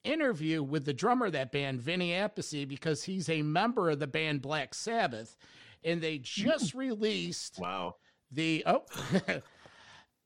interview 0.04 0.62
with 0.62 0.84
the 0.84 0.92
drummer 0.92 1.26
of 1.26 1.32
that 1.32 1.50
band, 1.50 1.80
Vinny 1.80 2.10
Appice, 2.10 2.68
because 2.68 3.02
he's 3.02 3.28
a 3.28 3.42
member 3.42 3.90
of 3.90 3.98
the 3.98 4.06
band 4.06 4.42
Black 4.42 4.74
Sabbath, 4.74 5.36
and 5.82 6.00
they 6.00 6.18
just 6.18 6.74
released 6.74 7.58
wow 7.58 7.96
the 8.30 8.62
oh 8.66 8.84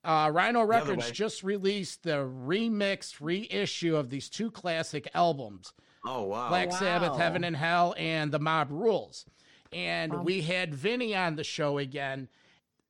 Uh, 0.02 0.30
Rhino 0.32 0.62
Records 0.64 1.10
just 1.10 1.42
released 1.42 2.02
the 2.04 2.18
remixed 2.26 3.16
reissue 3.20 3.96
of 3.96 4.08
these 4.10 4.28
two 4.30 4.50
classic 4.50 5.08
albums. 5.14 5.72
Oh 6.06 6.22
wow. 6.24 6.48
Black 6.48 6.72
Sabbath, 6.72 7.18
Heaven 7.18 7.44
and 7.44 7.54
Hell, 7.56 7.94
and 7.98 8.32
The 8.32 8.38
Mob 8.38 8.68
Rules. 8.70 9.26
And 9.72 10.12
Wow. 10.12 10.22
we 10.22 10.40
had 10.40 10.74
Vinny 10.74 11.14
on 11.14 11.36
the 11.36 11.44
show 11.44 11.76
again. 11.78 12.28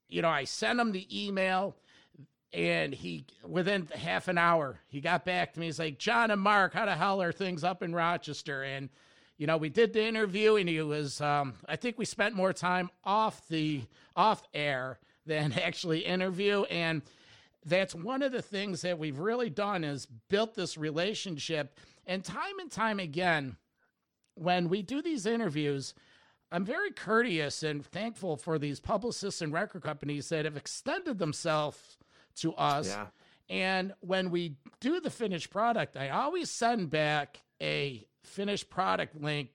You 0.09 0.23
know, 0.23 0.29
I 0.29 0.45
sent 0.45 0.79
him 0.79 0.93
the 0.93 1.07
email, 1.26 1.75
and 2.52 2.95
he, 2.95 3.25
within 3.47 3.87
half 3.95 4.29
an 4.29 4.38
hour, 4.38 4.79
he 4.88 5.00
got 5.00 5.25
back 5.25 5.52
to 5.55 5.61
me. 5.61 5.67
He's 5.67 5.79
like, 5.79 5.99
John 5.99 6.31
and 6.31 6.40
Mark, 6.40 6.73
how 6.75 6.87
the 6.87 6.95
hell 6.97 7.21
are 7.23 7.33
things 7.33 7.64
up 7.64 7.83
in 7.83 7.95
Rochester? 7.95 8.62
And, 8.62 8.88
you 9.37 9.47
know, 9.47 9.57
we 9.57 9.69
did 9.69 9.93
the 9.93 10.05
interview, 10.05 10.57
and 10.57 10.69
he 10.69 10.81
was, 10.81 11.21
um, 11.21 11.55
I 11.69 11.76
think 11.76 11.99
we 11.99 12.05
spent 12.05 12.35
more 12.35 12.52
time 12.52 12.90
off 13.05 13.47
the, 13.49 13.83
off 14.17 14.43
air 14.55 14.99
than 15.27 15.53
actually 15.62 16.00
interview. 16.00 16.65
And, 16.65 17.03
that's 17.67 17.95
one 17.95 18.23
of 18.23 18.33
the 18.33 18.41
things 18.41 18.81
that 18.81 18.99
we've 18.99 19.19
really 19.19 19.50
done 19.50 19.85
is 19.85 20.07
built 20.31 20.55
this 20.55 20.79
relationship 20.79 21.79
and 22.07 22.25
time 22.25 22.59
and 22.59 22.71
time 22.71 22.99
again 22.99 23.57
when 24.35 24.71
we 24.71 24.81
do 24.81 25.03
these 25.03 25.27
interviews 25.27 25.93
i'm 26.50 26.65
very 26.65 26.91
courteous 26.91 27.62
and 27.62 27.85
thankful 27.85 28.39
for 28.39 28.59
these 28.59 28.81
publicists 28.81 29.43
and 29.43 29.53
record 29.53 29.83
companies 29.83 30.31
that 30.31 30.47
have 30.47 30.57
extended 30.57 31.19
themselves 31.19 31.99
to 32.35 32.55
us 32.55 32.89
Yeah. 32.89 33.09
and 33.50 33.93
when 34.00 34.31
we 34.31 34.57
do 34.81 34.99
the 34.99 35.11
finished 35.11 35.50
product 35.50 35.99
i 35.99 36.09
always 36.09 36.49
send 36.50 36.89
back 36.89 37.43
a 37.61 38.07
finished 38.25 38.71
product 38.71 39.21
link 39.21 39.50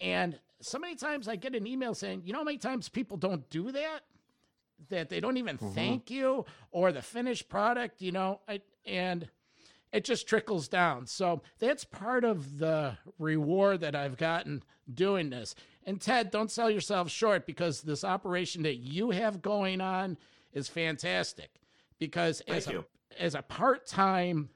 and 0.00 0.38
so 0.60 0.78
many 0.78 0.94
times 0.94 1.26
i 1.26 1.34
get 1.34 1.56
an 1.56 1.66
email 1.66 1.92
saying 1.92 2.22
you 2.24 2.32
know 2.32 2.38
how 2.38 2.44
many 2.44 2.58
times 2.58 2.88
people 2.88 3.16
don't 3.16 3.50
do 3.50 3.72
that 3.72 4.02
that 4.90 5.08
they 5.08 5.20
don't 5.20 5.36
even 5.36 5.58
thank 5.58 6.10
you 6.10 6.44
or 6.70 6.92
the 6.92 7.02
finished 7.02 7.48
product, 7.48 8.00
you 8.00 8.12
know, 8.12 8.40
I, 8.48 8.60
and 8.86 9.28
it 9.92 10.04
just 10.04 10.26
trickles 10.28 10.68
down. 10.68 11.06
So 11.06 11.42
that's 11.58 11.84
part 11.84 12.24
of 12.24 12.58
the 12.58 12.98
reward 13.18 13.80
that 13.80 13.94
I've 13.94 14.16
gotten 14.16 14.62
doing 14.92 15.30
this. 15.30 15.54
And 15.84 16.00
Ted, 16.00 16.30
don't 16.30 16.50
sell 16.50 16.70
yourself 16.70 17.10
short 17.10 17.46
because 17.46 17.82
this 17.82 18.04
operation 18.04 18.62
that 18.62 18.76
you 18.76 19.10
have 19.10 19.42
going 19.42 19.80
on 19.80 20.18
is 20.52 20.68
fantastic. 20.68 21.50
Because 21.98 22.40
as 22.42 22.66
a, 22.68 22.84
as 23.18 23.34
a 23.34 23.42
part 23.42 23.86
time 23.86 24.50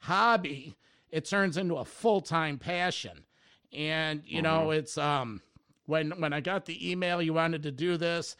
hobby, 0.00 0.76
it 1.10 1.24
turns 1.24 1.56
into 1.56 1.76
a 1.76 1.84
full 1.84 2.20
time 2.20 2.58
passion. 2.58 3.24
And 3.72 4.22
you 4.24 4.42
know, 4.42 4.70
it's 4.70 4.96
um 4.96 5.42
when 5.86 6.10
when 6.20 6.32
I 6.32 6.40
got 6.40 6.66
the 6.66 6.90
email 6.90 7.20
you 7.20 7.34
wanted 7.34 7.62
to 7.64 7.70
do 7.70 7.96
this, 7.96 8.36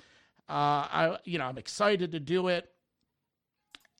I 0.54 1.18
you 1.24 1.38
know 1.38 1.44
I'm 1.46 1.58
excited 1.58 2.12
to 2.12 2.20
do 2.20 2.48
it, 2.48 2.70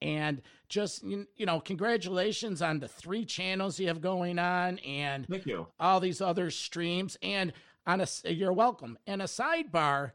and 0.00 0.40
just 0.69 1.02
you 1.02 1.26
know 1.40 1.61
congratulations 1.61 2.62
on 2.62 2.78
the 2.78 2.88
three 2.88 3.25
channels 3.25 3.78
you 3.81 3.88
have 3.88 4.00
going 4.00 4.38
on 4.38 4.78
and 4.78 5.26
Thank 5.26 5.47
you. 5.47 5.67
all 5.81 6.00
these 6.00 6.21
other 6.21 6.50
streams. 6.50 7.17
And 7.23 7.52
on 7.87 8.00
a 8.00 8.07
you're 8.31 8.52
welcome. 8.52 8.99
And 9.07 9.23
a 9.23 9.26
sidebar 9.26 10.12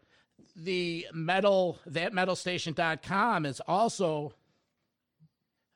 the 0.55 1.07
metal 1.13 1.79
that 1.85 2.13
metalstation.com 2.13 3.45
is 3.45 3.59
also 3.67 4.33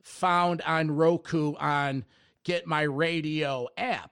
found 0.04 0.62
on 0.62 0.92
roku 0.92 1.54
on 1.56 2.06
get 2.44 2.66
my 2.68 2.82
radio 2.84 3.68
app. 3.78 4.12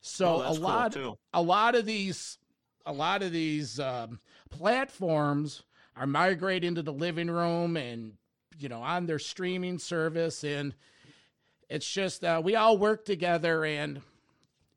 So 0.00 0.26
Oh, 0.26 0.40
a 0.40 0.42
that's 0.44 0.58
cool, 0.58 0.66
lot 0.66 0.96
a 1.32 1.42
lot 1.42 1.74
of 1.74 1.86
these 1.86 2.38
a 2.86 2.92
lot 2.92 3.22
of 3.22 3.32
these 3.32 3.80
um, 3.80 4.20
platforms 4.50 5.62
are 5.96 6.06
migrating 6.06 6.74
to 6.74 6.82
the 6.82 6.92
living 6.92 7.30
room 7.30 7.76
and 7.76 8.12
you 8.58 8.68
know 8.68 8.82
on 8.82 9.06
their 9.06 9.18
streaming 9.18 9.78
service 9.78 10.44
and 10.44 10.74
it's 11.68 11.90
just 11.90 12.24
uh, 12.24 12.40
we 12.42 12.56
all 12.56 12.78
work 12.78 13.04
together 13.04 13.64
and 13.64 14.00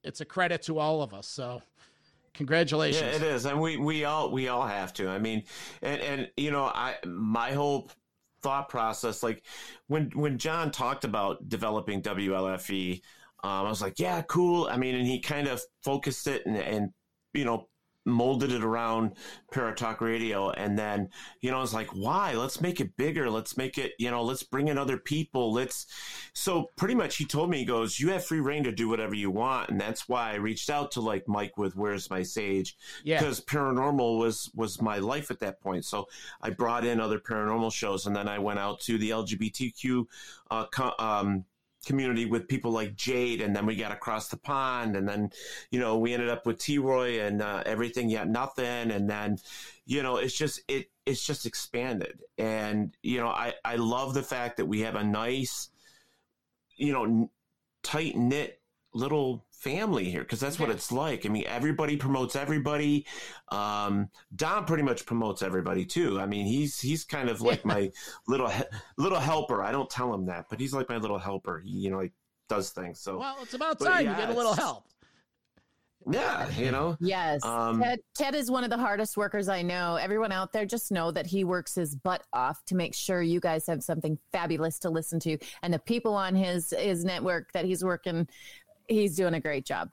it's 0.04 0.22
a 0.22 0.26
credit 0.26 0.62
to 0.64 0.80
all 0.80 1.02
of 1.02 1.14
us 1.14 1.28
so 1.28 1.62
congratulations 2.38 3.02
Yeah, 3.02 3.16
it 3.16 3.24
is, 3.24 3.46
and 3.46 3.60
we 3.60 3.78
we 3.78 4.06
all 4.06 4.32
we 4.32 4.48
all 4.48 4.66
have 4.66 4.94
to. 4.94 5.10
I 5.10 5.20
mean, 5.20 5.44
and 5.82 6.02
and 6.02 6.32
you 6.38 6.52
know, 6.52 6.66
I 6.66 6.96
my 7.06 7.52
whole 7.52 7.90
thought 8.42 8.70
process, 8.70 9.24
like 9.24 9.44
when 9.88 10.12
when 10.14 10.38
John 10.38 10.72
talked 10.72 11.04
about 11.04 11.50
developing 11.50 12.02
WLFE, 12.02 13.02
um, 13.44 13.52
I 13.52 13.70
was 13.70 13.82
like, 13.82 14.00
yeah, 14.00 14.22
cool. 14.22 14.68
I 14.72 14.78
mean, 14.78 14.96
and 14.96 15.06
he 15.06 15.20
kind 15.20 15.48
of 15.48 15.62
focused 15.84 16.28
it 16.28 16.46
and 16.46 16.56
and 16.56 16.92
you 17.34 17.44
know 17.44 17.68
molded 18.08 18.52
it 18.52 18.64
around 18.64 19.14
Paratalk 19.54 20.02
Radio, 20.02 20.50
and 20.52 20.78
then 20.80 21.10
you 21.42 21.52
know, 21.52 21.62
it's 21.62 21.74
like, 21.74 21.94
why? 21.94 22.34
Let's 22.34 22.62
make 22.62 22.80
it 22.80 22.98
bigger. 22.98 23.30
Let's 23.30 23.58
make 23.58 23.78
it, 23.78 23.94
you 24.00 24.10
know, 24.10 24.24
let's 24.24 24.44
bring 24.44 24.68
in 24.68 24.78
other 24.78 24.98
people. 24.98 25.54
Let's. 25.54 25.86
So 26.34 26.72
pretty 26.76 26.96
much, 26.96 27.18
he 27.18 27.26
told 27.26 27.50
me, 27.50 27.60
he 27.60 27.66
goes, 27.66 28.00
you 28.00 28.10
have 28.10 28.26
free 28.26 28.40
reign 28.40 28.64
to 28.64 28.72
do 28.72 28.90
whatever 28.90 29.16
you 29.16 29.30
want, 29.30 29.70
and 29.70 29.80
that's 29.80 30.08
why 30.08 30.32
I 30.32 30.36
reached 30.36 30.70
out 30.70 30.92
to 30.92 31.02
like 31.02 31.28
Mike 31.28 31.58
with 31.58 31.76
Where's 31.76 32.10
My 32.10 32.24
Sage 32.24 32.76
yeah 33.04 33.20
because 33.20 33.42
paranormal 33.42 34.18
was 34.18 34.50
was 34.56 34.82
my 34.82 34.98
life 34.98 35.32
at 35.32 35.40
that 35.40 35.62
point. 35.62 35.86
So 35.86 36.08
I 36.42 36.50
brought 36.50 36.86
in 36.86 37.00
other 37.00 37.20
paranormal 37.20 37.74
shows, 37.74 38.06
and 38.06 38.16
then 38.16 38.28
I 38.28 38.40
went 38.40 38.60
out 38.60 38.80
to 38.82 38.98
the 38.98 39.12
LGBTQ 39.12 40.06
uh, 40.52 40.66
co- 40.68 40.94
um, 41.00 41.46
community 41.88 42.26
with 42.26 42.48
people 42.48 42.72
like 42.72 42.96
Jade, 42.96 43.42
and 43.42 43.56
then 43.56 43.66
we 43.66 43.76
got 43.76 43.92
across 43.92 44.28
the 44.28 44.38
pond, 44.38 44.96
and 44.96 45.08
then 45.08 45.32
you 45.72 45.80
know 45.80 45.98
we 45.98 46.14
ended 46.14 46.30
up 46.30 46.46
with 46.46 46.60
T 46.60 46.78
Roy 46.78 47.22
and 47.22 47.42
uh, 47.42 47.64
everything 47.66 48.10
yet 48.10 48.28
nothing, 48.28 48.92
and 48.92 49.10
then 49.10 49.38
you 49.86 50.04
know 50.04 50.18
it's 50.18 50.38
just 50.38 50.62
it 50.68 50.92
it's 51.06 51.26
just 51.26 51.46
expanded, 51.46 52.20
and 52.38 52.96
you 53.02 53.20
know 53.20 53.30
I 53.30 53.54
I 53.66 53.78
love 53.78 54.14
the 54.14 54.22
fact 54.22 54.58
that 54.58 54.66
we 54.66 54.82
have 54.82 54.96
a 54.96 55.04
nice 55.04 55.70
you 56.76 56.94
know 56.94 57.32
tight 57.82 58.16
knit 58.16 58.62
little 58.94 59.46
family 59.60 60.10
here 60.10 60.22
because 60.22 60.40
that's 60.40 60.60
what 60.60 60.70
it's 60.70 60.92
like. 60.92 61.26
I 61.26 61.30
mean, 61.30 61.46
everybody 61.48 61.98
promotes 61.98 62.36
everybody. 62.36 63.06
Um, 63.50 64.10
Don 64.36 64.66
pretty 64.66 64.84
much 64.84 65.06
promotes 65.06 65.42
everybody 65.42 65.86
too. 65.86 66.20
I 66.20 66.26
mean, 66.26 66.46
he's 66.46 66.80
he's 66.80 67.04
kind 67.04 67.30
of 67.30 67.42
like 67.42 67.66
my 67.66 67.92
little 68.28 68.52
little 68.98 69.20
helper. 69.20 69.64
I 69.64 69.72
don't 69.72 69.90
tell 69.90 70.14
him 70.14 70.26
that, 70.28 70.46
but 70.50 70.60
he's 70.60 70.74
like 70.74 70.90
my 70.90 70.98
little 70.98 71.20
helper. 71.20 71.60
He, 71.60 71.72
you 71.72 71.90
know, 71.90 72.00
he 72.00 72.12
does 72.50 72.70
things. 72.70 73.00
So 73.00 73.18
well 73.18 73.38
it's 73.42 73.54
about 73.54 73.80
time 73.80 74.06
yeah, 74.06 74.12
you 74.12 74.18
get 74.18 74.30
a 74.30 74.38
little 74.38 74.54
help 74.54 74.86
yeah, 76.10 76.50
you 76.52 76.72
know. 76.72 76.96
Yes. 77.00 77.44
Um, 77.44 77.82
Ted, 77.82 78.00
Ted 78.16 78.36
is 78.36 78.50
one 78.50 78.64
of 78.64 78.70
the 78.70 78.78
hardest 78.78 79.18
workers 79.18 79.50
I 79.50 79.62
know. 79.62 79.96
Everyone 79.96 80.32
out 80.32 80.54
there 80.54 80.66
just 80.66 80.92
know 80.92 81.12
that 81.12 81.26
he 81.26 81.44
works 81.44 81.76
his 81.76 81.96
butt 81.96 82.24
off 82.34 82.64
to 82.66 82.76
make 82.76 82.94
sure 82.94 83.22
you 83.22 83.40
guys 83.40 83.68
have 83.68 83.84
something 83.84 84.18
fabulous 84.32 84.80
to 84.80 84.90
listen 84.90 85.20
to. 85.22 85.38
And 85.64 85.74
the 85.74 85.80
people 85.80 86.14
on 86.14 86.36
his 86.36 86.74
his 86.78 87.04
network 87.04 87.52
that 87.54 87.66
he's 87.66 87.84
working, 87.84 88.28
he's 88.88 89.16
doing 89.16 89.34
a 89.34 89.40
great 89.40 89.66
job. 89.66 89.90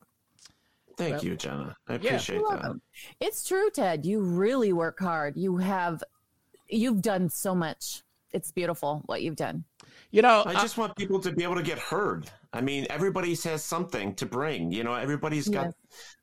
Thank 0.96 1.16
Well, 1.16 1.24
you, 1.24 1.36
Jenna. 1.36 1.76
I 1.88 1.94
appreciate 1.94 2.38
You're 2.40 2.56
that. 2.56 2.80
It's 3.20 3.46
true, 3.46 3.68
Ted. 3.70 4.06
You 4.06 4.20
really 4.20 4.72
work 4.72 4.98
hard. 5.00 5.36
You 5.36 5.56
have 5.56 6.02
you've 6.68 7.02
done 7.02 7.28
so 7.28 7.54
much. 7.54 8.02
It's 8.32 8.50
beautiful 8.52 9.02
what 9.06 9.22
you've 9.22 9.36
done. 9.36 9.64
you 10.10 10.22
know 10.22 10.42
I 10.46 10.54
just 10.54 10.76
want 10.78 10.96
people 10.96 11.20
to 11.20 11.32
be 11.32 11.42
able 11.44 11.54
to 11.56 11.62
get 11.62 11.78
heard. 11.78 12.30
I 12.52 12.60
mean, 12.60 12.86
everybody 12.90 13.34
has 13.44 13.64
something 13.64 14.14
to 14.16 14.26
bring. 14.26 14.70
You 14.72 14.84
know, 14.84 14.94
everybody's 14.94 15.48
got 15.48 15.66
Yes. 15.66 15.74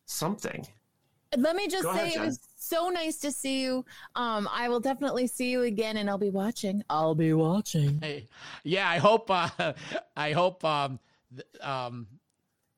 something. 0.06 0.66
Let 1.38 1.56
me 1.56 1.68
just 1.70 1.84
Go 1.84 1.94
say 1.94 2.08
ahead, 2.14 2.18
it 2.18 2.26
was 2.26 2.40
so 2.58 2.90
nice 2.90 3.18
to 3.20 3.32
see 3.32 3.62
you. 3.64 3.86
Um, 4.16 4.50
I 4.52 4.68
will 4.68 4.82
definitely 4.82 5.28
see 5.28 5.50
you 5.52 5.62
again, 5.64 5.96
and 5.98 6.10
I'll 6.10 6.18
be 6.18 6.30
watching. 6.30 6.84
I'll 6.90 7.16
be 7.16 7.32
watching. 7.34 8.00
Hey, 8.02 8.28
yeah, 8.64 8.90
I 8.90 8.98
hope. 8.98 9.30
Uh, 9.32 9.50
I 10.18 10.32
hope. 10.34 10.64
Um, 10.66 11.00
th- 11.34 11.48
um, 11.64 12.08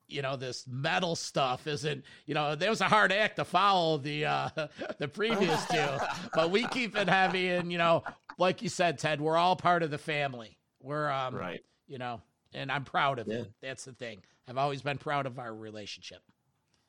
you 0.07 0.21
know, 0.21 0.35
this 0.35 0.65
metal 0.67 1.15
stuff 1.15 1.65
isn't. 1.67 2.03
You 2.25 2.33
know, 2.33 2.55
there 2.55 2.69
was 2.69 2.81
a 2.81 2.85
hard 2.89 3.11
act 3.11 3.37
to 3.37 3.45
follow 3.45 3.97
the 3.97 4.25
uh, 4.25 4.49
the 4.99 5.07
previous 5.07 5.65
two, 5.67 5.87
but 6.33 6.51
we 6.51 6.67
keep 6.67 6.95
it 6.97 7.07
heavy, 7.09 7.49
and 7.49 7.71
you 7.71 7.77
know, 7.77 8.03
like 8.37 8.61
you 8.61 8.69
said, 8.69 8.97
Ted, 8.99 9.21
we're 9.21 9.37
all 9.37 9.55
part 9.55 9.83
of 9.83 9.91
the 9.91 9.97
family. 9.97 10.57
We're 10.81 11.09
um, 11.09 11.35
Right. 11.35 11.61
You 11.87 11.97
know, 11.97 12.21
and 12.53 12.71
I'm 12.71 12.83
proud 12.83 13.19
of 13.19 13.27
Yeah. 13.27 13.39
it. 13.39 13.51
That's 13.61 13.85
the 13.85 13.93
thing. 13.93 14.19
I've 14.47 14.57
always 14.57 14.81
been 14.81 14.97
proud 14.97 15.25
of 15.25 15.39
our 15.39 15.53
relationship. 15.55 16.21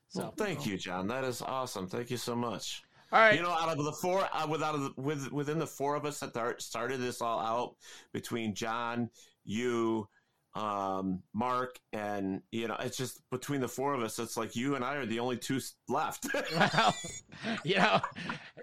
So, 0.09 0.20
Well, 0.22 0.35
thank 0.37 0.66
you, 0.66 0.77
John. 0.77 1.07
That 1.09 1.24
is 1.24 1.42
awesome. 1.42 1.87
Thank 1.88 2.11
you 2.11 2.16
so 2.16 2.35
much. 2.37 2.83
all 3.12 3.20
right. 3.20 3.35
You 3.37 3.42
know, 3.42 3.50
out 3.50 3.68
of 3.77 3.85
the 3.85 3.92
four, 3.92 4.29
uh, 4.33 4.46
without 4.48 4.72
the, 4.77 4.92
with 5.00 5.31
within 5.33 5.59
the 5.59 5.66
four 5.66 5.94
of 5.94 6.05
us 6.05 6.20
that 6.20 6.61
started 6.61 7.00
this 7.00 7.20
all 7.20 7.38
out, 7.40 7.77
between 8.12 8.55
John, 8.55 9.11
you, 9.44 10.09
um, 10.55 11.23
Mark, 11.33 11.79
and 11.93 12.40
you 12.53 12.69
know, 12.69 12.77
it's 12.81 12.97
just 12.97 13.21
between 13.31 13.61
the 13.61 13.69
four 13.69 13.93
of 13.95 14.03
us. 14.03 14.19
It's 14.19 14.37
like 14.37 14.55
you 14.55 14.77
and 14.77 14.85
I 14.85 14.95
are 14.97 15.07
the 15.07 15.19
only 15.21 15.37
two 15.37 15.61
left. 15.88 16.27
well, 16.53 16.95
you 17.64 17.77
know, 17.77 18.01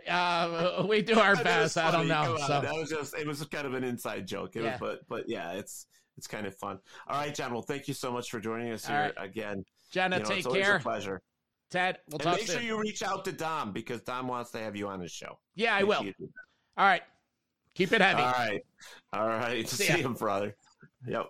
uh, 0.09 0.85
we 0.87 1.01
do 1.01 1.19
our 1.19 1.35
best. 1.35 1.77
I 1.77 1.91
don't 1.91 2.07
know. 2.07 2.33
On. 2.35 2.39
So, 2.39 2.61
That 2.61 2.73
was 2.73 2.89
just 2.89 3.15
it 3.17 3.27
was 3.27 3.43
kind 3.45 3.67
of 3.67 3.73
an 3.73 3.83
inside 3.83 4.27
joke. 4.27 4.55
It 4.55 4.63
Yeah. 4.63 4.71
was, 4.71 4.79
but 4.79 4.99
but 5.09 5.29
yeah, 5.29 5.51
it's 5.53 5.87
it's 6.17 6.27
kind 6.27 6.45
of 6.47 6.55
fun. 6.57 6.79
All 7.07 7.19
right, 7.19 7.33
John. 7.33 7.51
Well, 7.53 7.61
thank 7.61 7.87
you 7.87 7.93
so 7.93 8.11
much 8.11 8.29
for 8.29 8.39
joining 8.39 8.71
us 8.71 8.85
All 8.89 8.95
here 8.95 9.13
right. 9.17 9.25
again. 9.29 9.63
Jenna, 9.91 10.17
You 10.17 10.23
know, 10.23 10.29
take 10.29 10.37
it's 10.39 10.47
always 10.47 10.63
care. 10.65 10.75
a 10.77 10.79
pleasure. 10.79 11.21
Ted, 11.69 11.99
we'll 12.09 12.15
and 12.19 12.23
talk 12.23 12.37
make 12.37 12.47
soon. 12.47 12.55
sure 12.57 12.65
you 12.65 12.79
reach 12.79 13.01
out 13.01 13.23
to 13.25 13.31
Dom 13.31 13.71
because 13.71 14.01
Dom 14.01 14.27
wants 14.27 14.51
to 14.51 14.59
have 14.59 14.75
you 14.75 14.87
on 14.89 14.99
his 14.99 15.11
show. 15.11 15.39
yeah, 15.55 15.73
I 15.75 15.79
Make 15.79 15.87
will. 15.89 15.97
sure 15.99 16.05
you 16.07 16.13
do 16.19 16.25
that. 16.25 16.81
All 16.81 16.87
right. 16.87 17.01
Keep 17.75 17.93
it 17.93 18.01
heavy. 18.01 18.21
All 18.21 18.31
right. 18.31 18.61
All 19.13 19.27
right. 19.27 19.67
See 19.69 19.85
See, 19.85 20.01
him, 20.01 20.13
brother. 20.13 20.53
Yep. 21.07 21.27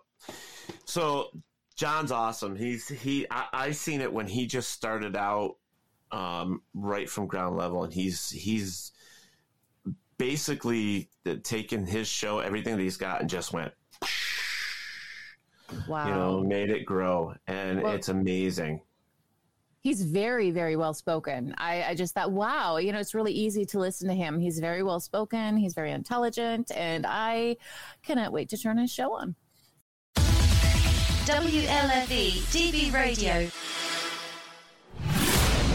So 0.85 1.29
John's 1.75 2.11
awesome. 2.11 2.55
He's 2.55 2.87
he 2.87 3.25
I, 3.31 3.45
I 3.53 3.71
seen 3.71 4.01
it 4.01 4.11
when 4.11 4.27
he 4.27 4.45
just 4.45 4.69
started 4.69 5.15
out 5.15 5.55
um, 6.11 6.61
right 6.73 7.09
from 7.09 7.27
ground 7.27 7.55
level 7.57 7.83
and 7.83 7.93
he's 7.93 8.29
he's 8.29 8.91
basically 10.17 11.09
taken 11.43 11.85
his 11.85 12.07
show, 12.07 12.39
everything 12.39 12.75
that 12.77 12.83
he's 12.83 12.97
got 12.97 13.21
and 13.21 13.29
just 13.29 13.53
went, 13.53 13.71
Wow. 15.87 16.07
you 16.07 16.13
know, 16.13 16.43
made 16.43 16.69
it 16.69 16.85
grow. 16.85 17.33
And 17.47 17.81
Well- 17.81 17.93
it's 17.93 18.09
amazing. 18.09 18.81
He's 19.83 20.03
very, 20.03 20.51
very 20.51 20.75
well 20.75 20.93
spoken. 20.93 21.55
I, 21.57 21.83
I 21.83 21.95
just 21.95 22.13
thought, 22.13 22.31
wow, 22.31 22.77
you 22.77 22.91
know, 22.91 22.99
it's 22.99 23.15
really 23.15 23.31
easy 23.33 23.65
to 23.65 23.79
listen 23.79 24.07
to 24.09 24.13
him. 24.13 24.39
He's 24.39 24.59
very 24.59 24.83
well 24.83 24.99
spoken. 24.99 25.57
He's 25.57 25.73
very 25.73 25.89
intelligent, 25.91 26.71
and 26.75 27.03
I 27.07 27.57
cannot 28.03 28.31
wait 28.31 28.47
to 28.49 28.57
turn 28.59 28.77
his 28.77 28.91
show 28.91 29.11
on. 29.15 29.33
WLFE 31.25 32.41
DB 32.51 32.91
Radio. 32.91 33.47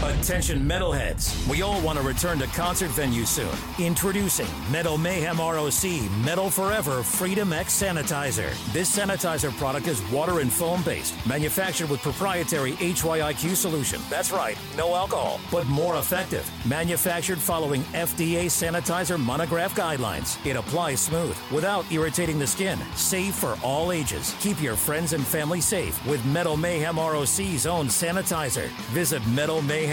Attention 0.07 0.61
metalheads. 0.61 1.45
We 1.49 1.61
all 1.63 1.81
want 1.81 1.99
to 1.99 2.05
return 2.05 2.39
to 2.39 2.47
concert 2.47 2.91
venues 2.91 3.27
soon. 3.27 3.49
Introducing 3.85 4.47
Metal 4.71 4.97
Mayhem 4.97 5.37
ROC 5.37 5.83
Metal 6.23 6.49
Forever 6.49 7.03
Freedom 7.03 7.51
X 7.51 7.81
Sanitizer. 7.81 8.49
This 8.71 8.97
sanitizer 8.97 9.51
product 9.57 9.87
is 9.87 10.01
water 10.09 10.39
and 10.39 10.51
foam 10.51 10.81
based, 10.83 11.13
manufactured 11.27 11.89
with 11.89 12.01
proprietary 12.01 12.71
HYIQ 12.73 13.53
solution. 13.53 13.99
That's 14.09 14.31
right, 14.31 14.57
no 14.77 14.95
alcohol, 14.95 15.41
but 15.51 15.67
more 15.67 15.97
effective. 15.97 16.49
Manufactured 16.65 17.39
following 17.39 17.81
FDA 17.91 18.45
sanitizer 18.45 19.19
monograph 19.19 19.75
guidelines. 19.75 20.37
It 20.45 20.55
applies 20.55 21.01
smooth 21.01 21.35
without 21.51 21.89
irritating 21.91 22.39
the 22.39 22.47
skin. 22.47 22.79
Safe 22.95 23.35
for 23.35 23.57
all 23.61 23.91
ages. 23.91 24.33
Keep 24.39 24.61
your 24.61 24.77
friends 24.77 25.11
and 25.11 25.25
family 25.27 25.59
safe 25.59 26.03
with 26.05 26.25
Metal 26.25 26.55
Mayhem 26.55 26.97
ROC's 26.97 27.67
own 27.67 27.87
sanitizer. 27.87 28.67
Visit 28.93 29.21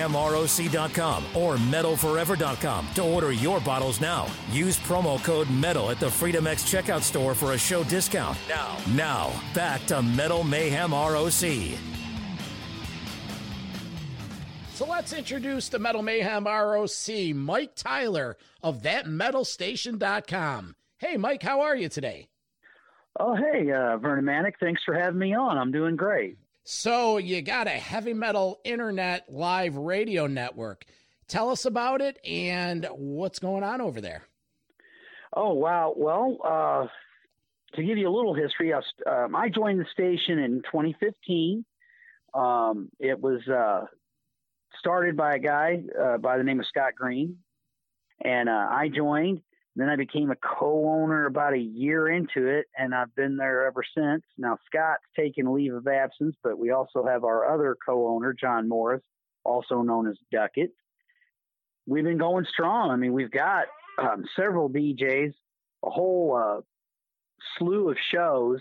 metalmayhemroc.com 0.05 1.25
or 1.35 1.57
metalforever.com 1.57 2.89
to 2.95 3.03
order 3.03 3.33
your 3.33 3.61
bottles 3.61 4.01
now. 4.01 4.27
Use 4.51 4.79
promo 4.79 5.23
code 5.23 5.49
METAL 5.49 5.91
at 5.91 6.01
the 6.01 6.11
Freedom 6.11 6.47
X 6.47 6.65
checkout 6.65 7.03
store 7.03 7.35
for 7.35 7.53
a 7.53 7.59
show 7.59 7.85
discount. 7.85 8.37
Now, 8.49 8.77
now, 8.95 9.43
back 9.55 9.85
to 9.87 10.03
Metal 10.03 10.45
Mayhem 10.45 10.93
ROC. 10.93 11.79
So 14.73 14.87
let's 14.87 15.13
introduce 15.13 15.69
the 15.69 15.79
Metal 15.79 16.03
Mayhem 16.03 16.47
ROC, 16.47 17.35
Mike 17.35 17.77
Tyler 17.77 18.37
of 18.63 18.83
thatmetalstation.com. 18.83 20.75
Hey, 20.99 21.17
Mike, 21.17 21.43
how 21.43 21.61
are 21.61 21.77
you 21.77 21.89
today? 21.89 22.29
Oh, 23.21 23.37
hey, 23.37 23.71
uh, 23.71 23.99
Vernomatic. 23.99 24.55
Thanks 24.59 24.83
for 24.85 24.95
having 24.95 25.21
me 25.21 25.35
on. 25.35 25.57
I'm 25.57 25.71
doing 25.71 25.95
great. 25.95 26.39
So 26.65 27.19
you 27.19 27.43
got 27.43 27.67
a 27.67 27.71
heavy 27.71 28.15
metal 28.15 28.59
internet 28.65 29.31
live 29.31 29.77
radio 29.77 30.27
network. 30.27 30.87
Tell 31.29 31.51
us 31.51 31.67
about 31.67 32.01
it 32.01 32.19
and 32.25 32.87
what's 32.97 33.39
going 33.39 33.63
on 33.63 33.83
over 33.83 34.01
there. 34.01 34.23
Oh, 35.35 35.53
wow. 35.53 35.93
Well, 35.95 36.39
uh, 36.43 36.87
to 37.77 37.83
give 37.83 37.99
you 37.99 38.09
a 38.09 38.15
little 38.15 38.33
history, 38.33 38.73
I, 38.73 39.25
um, 39.25 39.37
I 39.37 39.51
joined 39.51 39.79
the 39.79 39.87
station 39.93 40.39
in 40.39 40.63
2015. 40.63 41.67
Um, 42.33 42.89
it 42.99 43.21
was 43.21 43.47
uh, 43.47 43.85
started 44.79 45.19
by 45.19 45.35
a 45.35 45.39
guy 45.39 45.83
uh, 46.01 46.17
by 46.19 46.39
the 46.39 46.45
name 46.45 46.61
of 46.61 46.67
Scott 46.67 46.95
Green, 46.97 47.39
and 48.23 48.49
uh, 48.49 48.69
I 48.71 48.89
joined. 48.89 49.43
Then 49.77 49.89
I 49.89 49.97
became 49.97 50.31
a 50.31 50.37
co-owner 50.37 51.27
about 51.27 51.55
a 51.55 51.59
year 51.59 52.09
into 52.09 52.47
it, 52.47 52.67
and 52.79 52.95
I've 52.95 53.15
been 53.17 53.37
there 53.37 53.67
ever 53.67 53.83
since. 53.97 54.23
Now 54.39 54.57
Scott's 54.67 55.03
taken 55.17 55.53
leave 55.53 55.75
of 55.75 55.89
absence, 55.89 56.37
but 56.45 56.59
we 56.59 56.71
also 56.71 57.05
have 57.05 57.25
our 57.25 57.53
other 57.53 57.77
co-owner, 57.85 58.35
John 58.39 58.69
Morris, 58.69 59.03
also 59.45 59.83
known 59.83 60.09
as 60.09 60.17
Duckett. 60.31 60.71
We've 61.87 62.05
been 62.05 62.19
going 62.19 62.47
strong. 62.49 62.91
I 62.91 62.97
mean, 62.97 63.13
we've 63.13 63.33
got 63.33 63.67
um, 64.01 64.25
several 64.37 64.71
DJs, 64.71 65.35
a 65.85 65.91
whole 65.91 66.37
uh, 66.37 66.61
slew 67.59 67.91
of 67.91 67.97
shows, 68.13 68.61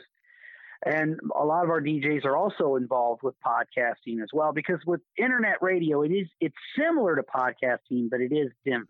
and 0.83 1.19
a 1.39 1.45
lot 1.45 1.63
of 1.63 1.69
our 1.69 1.81
DJs 1.81 2.25
are 2.25 2.35
also 2.35 2.75
involved 2.75 3.21
with 3.21 3.35
podcasting 3.45 4.21
as 4.21 4.29
well. 4.33 4.51
Because 4.51 4.79
with 4.85 5.01
internet 5.17 5.61
radio, 5.61 6.01
it 6.01 6.09
is 6.09 6.27
it's 6.41 6.55
similar 6.77 7.15
to 7.15 7.23
podcasting, 7.23 8.09
but 8.09 8.19
it 8.19 8.33
is 8.33 8.51
different. 8.65 8.87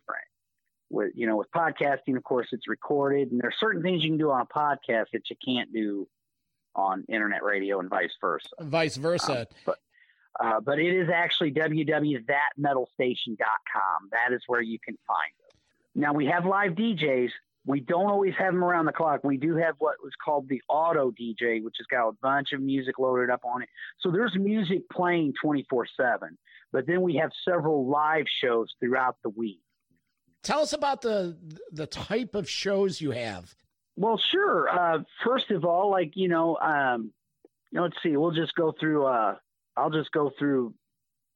With 0.93 1.13
you 1.15 1.25
know, 1.25 1.37
with 1.37 1.49
podcasting, 1.51 2.15
of 2.15 2.23
course, 2.23 2.49
it's 2.51 2.67
recorded, 2.67 3.31
and 3.31 3.41
there 3.41 3.49
are 3.49 3.55
certain 3.59 3.81
things 3.81 4.03
you 4.03 4.11
can 4.11 4.19
do 4.19 4.29
on 4.29 4.41
a 4.41 4.45
podcast 4.45 5.07
that 5.13 5.27
you 5.27 5.35
can't 5.43 5.73
do 5.73 6.07
on 6.75 7.03
internet 7.09 7.41
radio, 7.43 7.79
and 7.79 7.89
vice 7.89 8.13
versa. 8.21 8.47
Vice 8.61 8.97
versa. 8.97 9.47
but 9.65 9.79
uh, 10.39 10.59
but 10.59 10.77
it 10.77 10.95
is 10.95 11.09
actually 11.09 11.51
www.thatmetalstation.com. 11.51 14.09
That 14.11 14.33
is 14.33 14.43
where 14.45 14.61
you 14.61 14.77
can 14.79 14.95
find 15.07 15.33
them. 15.41 15.49
Now 15.95 16.13
we 16.13 16.27
have 16.27 16.45
live 16.45 16.73
DJs. 16.73 17.31
We 17.65 17.79
don't 17.79 18.07
always 18.07 18.35
have 18.37 18.53
them 18.53 18.63
around 18.63 18.85
the 18.85 18.91
clock. 18.91 19.23
We 19.23 19.37
do 19.37 19.55
have 19.55 19.73
what 19.79 19.95
was 20.03 20.13
called 20.23 20.47
the 20.49 20.61
auto 20.67 21.09
DJ, 21.11 21.63
which 21.63 21.77
has 21.77 21.87
got 21.89 22.07
a 22.07 22.11
bunch 22.21 22.51
of 22.51 22.61
music 22.61 22.99
loaded 22.99 23.31
up 23.31 23.41
on 23.45 23.63
it. 23.63 23.69
So 23.99 24.11
there's 24.11 24.35
music 24.35 24.87
playing 24.91 25.33
24 25.41 25.87
7. 25.97 26.37
But 26.71 26.85
then 26.87 27.01
we 27.01 27.15
have 27.15 27.31
several 27.47 27.89
live 27.89 28.25
shows 28.43 28.67
throughout 28.79 29.17
the 29.23 29.29
week. 29.29 29.62
Tell 30.43 30.59
us 30.59 30.73
about 30.73 31.01
the 31.01 31.37
the 31.71 31.87
type 31.87 32.35
of 32.35 32.49
shows 32.49 32.99
you 32.99 33.11
have. 33.11 33.55
Well, 33.95 34.19
sure. 34.31 34.69
Uh, 34.69 35.03
first 35.25 35.51
of 35.51 35.65
all, 35.65 35.89
like 35.89 36.11
you 36.15 36.27
know, 36.27 36.57
um, 36.57 37.11
let's 37.71 37.95
see. 38.03 38.17
We'll 38.17 38.31
just 38.31 38.53
go 38.55 38.73
through. 38.79 39.05
Uh, 39.05 39.35
I'll 39.77 39.91
just 39.91 40.11
go 40.11 40.31
through 40.37 40.73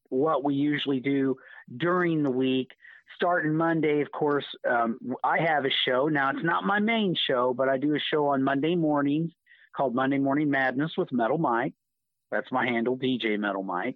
what 0.10 0.44
we 0.44 0.56
usually 0.56 1.00
do 1.00 1.36
during 1.76 2.24
the 2.24 2.32
week. 2.32 2.72
Starting 3.16 3.56
Monday, 3.56 4.02
of 4.02 4.12
course, 4.12 4.46
um, 4.70 5.00
I 5.24 5.38
have 5.42 5.64
a 5.66 5.72
show. 5.86 6.08
Now 6.08 6.30
it's 6.32 6.44
not 6.44 6.66
my 6.66 6.80
main 6.80 7.16
show, 7.28 7.54
but 7.54 7.70
I 7.70 7.78
do 7.78 7.96
a 7.96 8.00
show 8.12 8.28
on 8.28 8.44
Monday 8.44 8.76
mornings 8.76 9.32
called 9.76 9.96
Monday 9.96 10.18
Morning 10.18 10.50
Madness 10.50 10.92
with 10.98 11.12
Metal 11.14 11.38
Mike. 11.38 11.74
That's 12.32 12.52
my 12.52 12.66
handle, 12.66 12.98
DJ 12.98 13.40
Metal 13.40 13.64
Mike. 13.64 13.96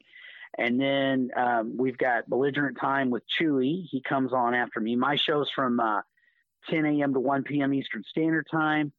And 0.57 0.79
then 0.79 1.31
um, 1.35 1.77
we've 1.77 1.97
got 1.97 2.29
Belligerent 2.29 2.77
Time 2.79 3.09
with 3.09 3.23
Chewy. 3.39 3.85
He 3.89 4.01
comes 4.01 4.33
on 4.33 4.53
after 4.53 4.79
me. 4.79 4.95
My 4.95 5.15
show's 5.15 5.49
from 5.55 5.79
uh, 5.79 6.01
10 6.69 6.85
a.m. 6.85 7.13
to 7.13 7.19
1 7.19 7.43
p.m. 7.43 7.73
Eastern 7.73 8.03
Standard 8.09 8.47
Time. 8.51 8.91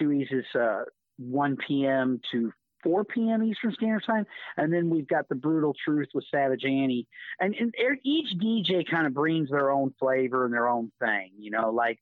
Chewy's 0.00 0.30
is 0.30 0.44
uh, 0.54 0.84
1 1.18 1.56
p.m. 1.56 2.20
to 2.30 2.52
4 2.82 3.04
p.m. 3.04 3.42
Eastern 3.42 3.72
Standard 3.72 4.04
Time. 4.06 4.26
And 4.56 4.72
then 4.72 4.90
we've 4.90 5.06
got 5.06 5.28
The 5.28 5.34
Brutal 5.34 5.74
Truth 5.84 6.08
with 6.14 6.24
Savage 6.30 6.64
Annie. 6.64 7.06
And, 7.40 7.54
and 7.54 7.74
e- 7.74 8.00
each 8.04 8.38
DJ 8.40 8.88
kind 8.88 9.06
of 9.06 9.14
brings 9.14 9.50
their 9.50 9.70
own 9.70 9.92
flavor 9.98 10.44
and 10.44 10.54
their 10.54 10.68
own 10.68 10.92
thing. 11.00 11.32
You 11.36 11.50
know, 11.50 11.70
like 11.70 11.98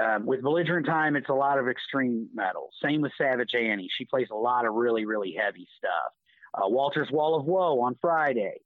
um, 0.00 0.26
with 0.26 0.42
Belligerent 0.42 0.86
Time, 0.86 1.16
it's 1.16 1.28
a 1.28 1.34
lot 1.34 1.58
of 1.58 1.68
extreme 1.68 2.28
metal. 2.34 2.70
Same 2.82 3.02
with 3.02 3.12
Savage 3.18 3.54
Annie. 3.54 3.90
She 3.96 4.04
plays 4.04 4.28
a 4.30 4.36
lot 4.36 4.66
of 4.66 4.74
really, 4.74 5.04
really 5.04 5.36
heavy 5.38 5.66
stuff. 5.78 6.12
Uh, 6.54 6.68
Walter's 6.68 7.10
Wall 7.10 7.34
of 7.34 7.44
Woe 7.44 7.80
on 7.80 7.96
Friday. 8.00 8.60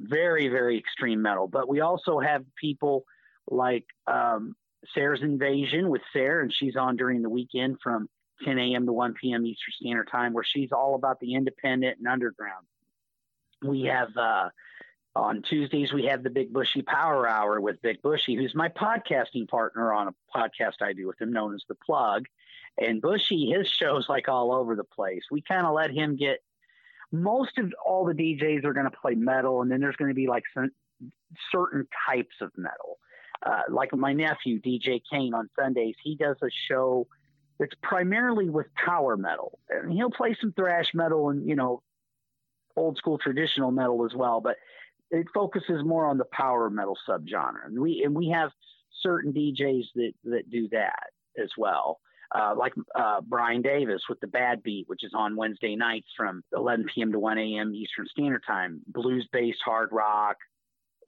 Very, 0.00 0.48
very 0.48 0.78
extreme 0.78 1.22
metal. 1.22 1.48
But 1.48 1.68
we 1.68 1.80
also 1.80 2.20
have 2.20 2.44
people 2.60 3.04
like 3.50 3.84
um, 4.06 4.54
Sarah's 4.94 5.22
Invasion 5.22 5.88
with 5.88 6.02
Sarah, 6.12 6.42
and 6.42 6.52
she's 6.52 6.76
on 6.76 6.96
during 6.96 7.22
the 7.22 7.30
weekend 7.30 7.78
from 7.82 8.08
10 8.44 8.58
a.m. 8.58 8.86
to 8.86 8.92
1 8.92 9.14
p.m. 9.14 9.44
Eastern 9.44 9.72
Standard 9.80 10.08
Time, 10.10 10.32
where 10.32 10.44
she's 10.44 10.72
all 10.72 10.94
about 10.94 11.18
the 11.20 11.34
independent 11.34 11.98
and 11.98 12.06
underground. 12.06 12.66
We 13.62 13.84
have 13.84 14.16
uh, 14.16 14.50
on 15.16 15.42
Tuesdays 15.42 15.92
we 15.92 16.06
have 16.06 16.22
the 16.22 16.30
Big 16.30 16.52
Bushy 16.52 16.82
Power 16.82 17.28
Hour 17.28 17.60
with 17.60 17.82
Big 17.82 18.00
Bushy, 18.02 18.36
who's 18.36 18.54
my 18.54 18.68
podcasting 18.68 19.48
partner 19.48 19.92
on 19.92 20.08
a 20.08 20.14
podcast 20.34 20.80
I 20.80 20.92
do 20.92 21.06
with 21.06 21.20
him, 21.20 21.32
known 21.32 21.54
as 21.54 21.64
the 21.68 21.74
Plug. 21.74 22.26
And 22.80 23.02
Bushy, 23.02 23.50
his 23.50 23.68
show's 23.68 24.08
like 24.08 24.28
all 24.28 24.52
over 24.52 24.76
the 24.76 24.84
place. 24.84 25.22
We 25.30 25.42
kind 25.42 25.66
of 25.66 25.74
let 25.74 25.90
him 25.90 26.16
get 26.16 26.38
most 27.12 27.58
of 27.58 27.72
all 27.84 28.04
the 28.04 28.14
DJs 28.14 28.64
are 28.64 28.72
going 28.72 28.90
to 28.90 28.96
play 28.96 29.14
metal, 29.14 29.62
and 29.62 29.70
then 29.70 29.80
there's 29.80 29.96
going 29.96 30.10
to 30.10 30.14
be 30.14 30.26
like 30.26 30.44
some 30.54 30.70
certain 31.52 31.86
types 32.08 32.36
of 32.40 32.50
metal. 32.56 32.98
Uh, 33.44 33.62
like 33.68 33.94
my 33.94 34.12
nephew 34.12 34.60
DJ 34.60 35.00
Kane 35.10 35.32
on 35.32 35.48
Sundays, 35.58 35.94
he 36.02 36.16
does 36.16 36.36
a 36.42 36.48
show 36.68 37.06
that's 37.58 37.74
primarily 37.82 38.50
with 38.50 38.66
power 38.74 39.16
metal, 39.16 39.58
and 39.70 39.92
he'll 39.92 40.10
play 40.10 40.36
some 40.40 40.52
thrash 40.52 40.92
metal 40.94 41.30
and 41.30 41.48
you 41.48 41.56
know 41.56 41.82
old 42.76 42.96
school 42.96 43.18
traditional 43.18 43.70
metal 43.70 44.04
as 44.04 44.14
well, 44.14 44.40
but 44.40 44.56
it 45.10 45.26
focuses 45.34 45.84
more 45.84 46.06
on 46.06 46.18
the 46.18 46.24
power 46.26 46.70
metal 46.70 46.96
subgenre. 47.08 47.66
And 47.66 47.78
we 47.78 48.02
and 48.04 48.14
we 48.14 48.28
have 48.30 48.50
certain 49.02 49.32
DJs 49.32 49.84
that 49.94 50.12
that 50.24 50.50
do 50.50 50.68
that 50.70 51.10
as 51.42 51.50
well. 51.56 52.00
Uh, 52.34 52.54
like 52.54 52.74
uh, 52.94 53.22
Brian 53.22 53.62
Davis 53.62 54.02
with 54.06 54.20
the 54.20 54.26
Bad 54.26 54.62
Beat, 54.62 54.86
which 54.86 55.02
is 55.02 55.12
on 55.14 55.34
Wednesday 55.34 55.76
nights 55.76 56.08
from 56.14 56.42
11 56.54 56.86
p.m. 56.94 57.12
to 57.12 57.18
1 57.18 57.38
a.m. 57.38 57.74
Eastern 57.74 58.06
Standard 58.10 58.42
Time. 58.46 58.82
Blues 58.86 59.26
based 59.32 59.60
hard 59.64 59.88
rock, 59.92 60.36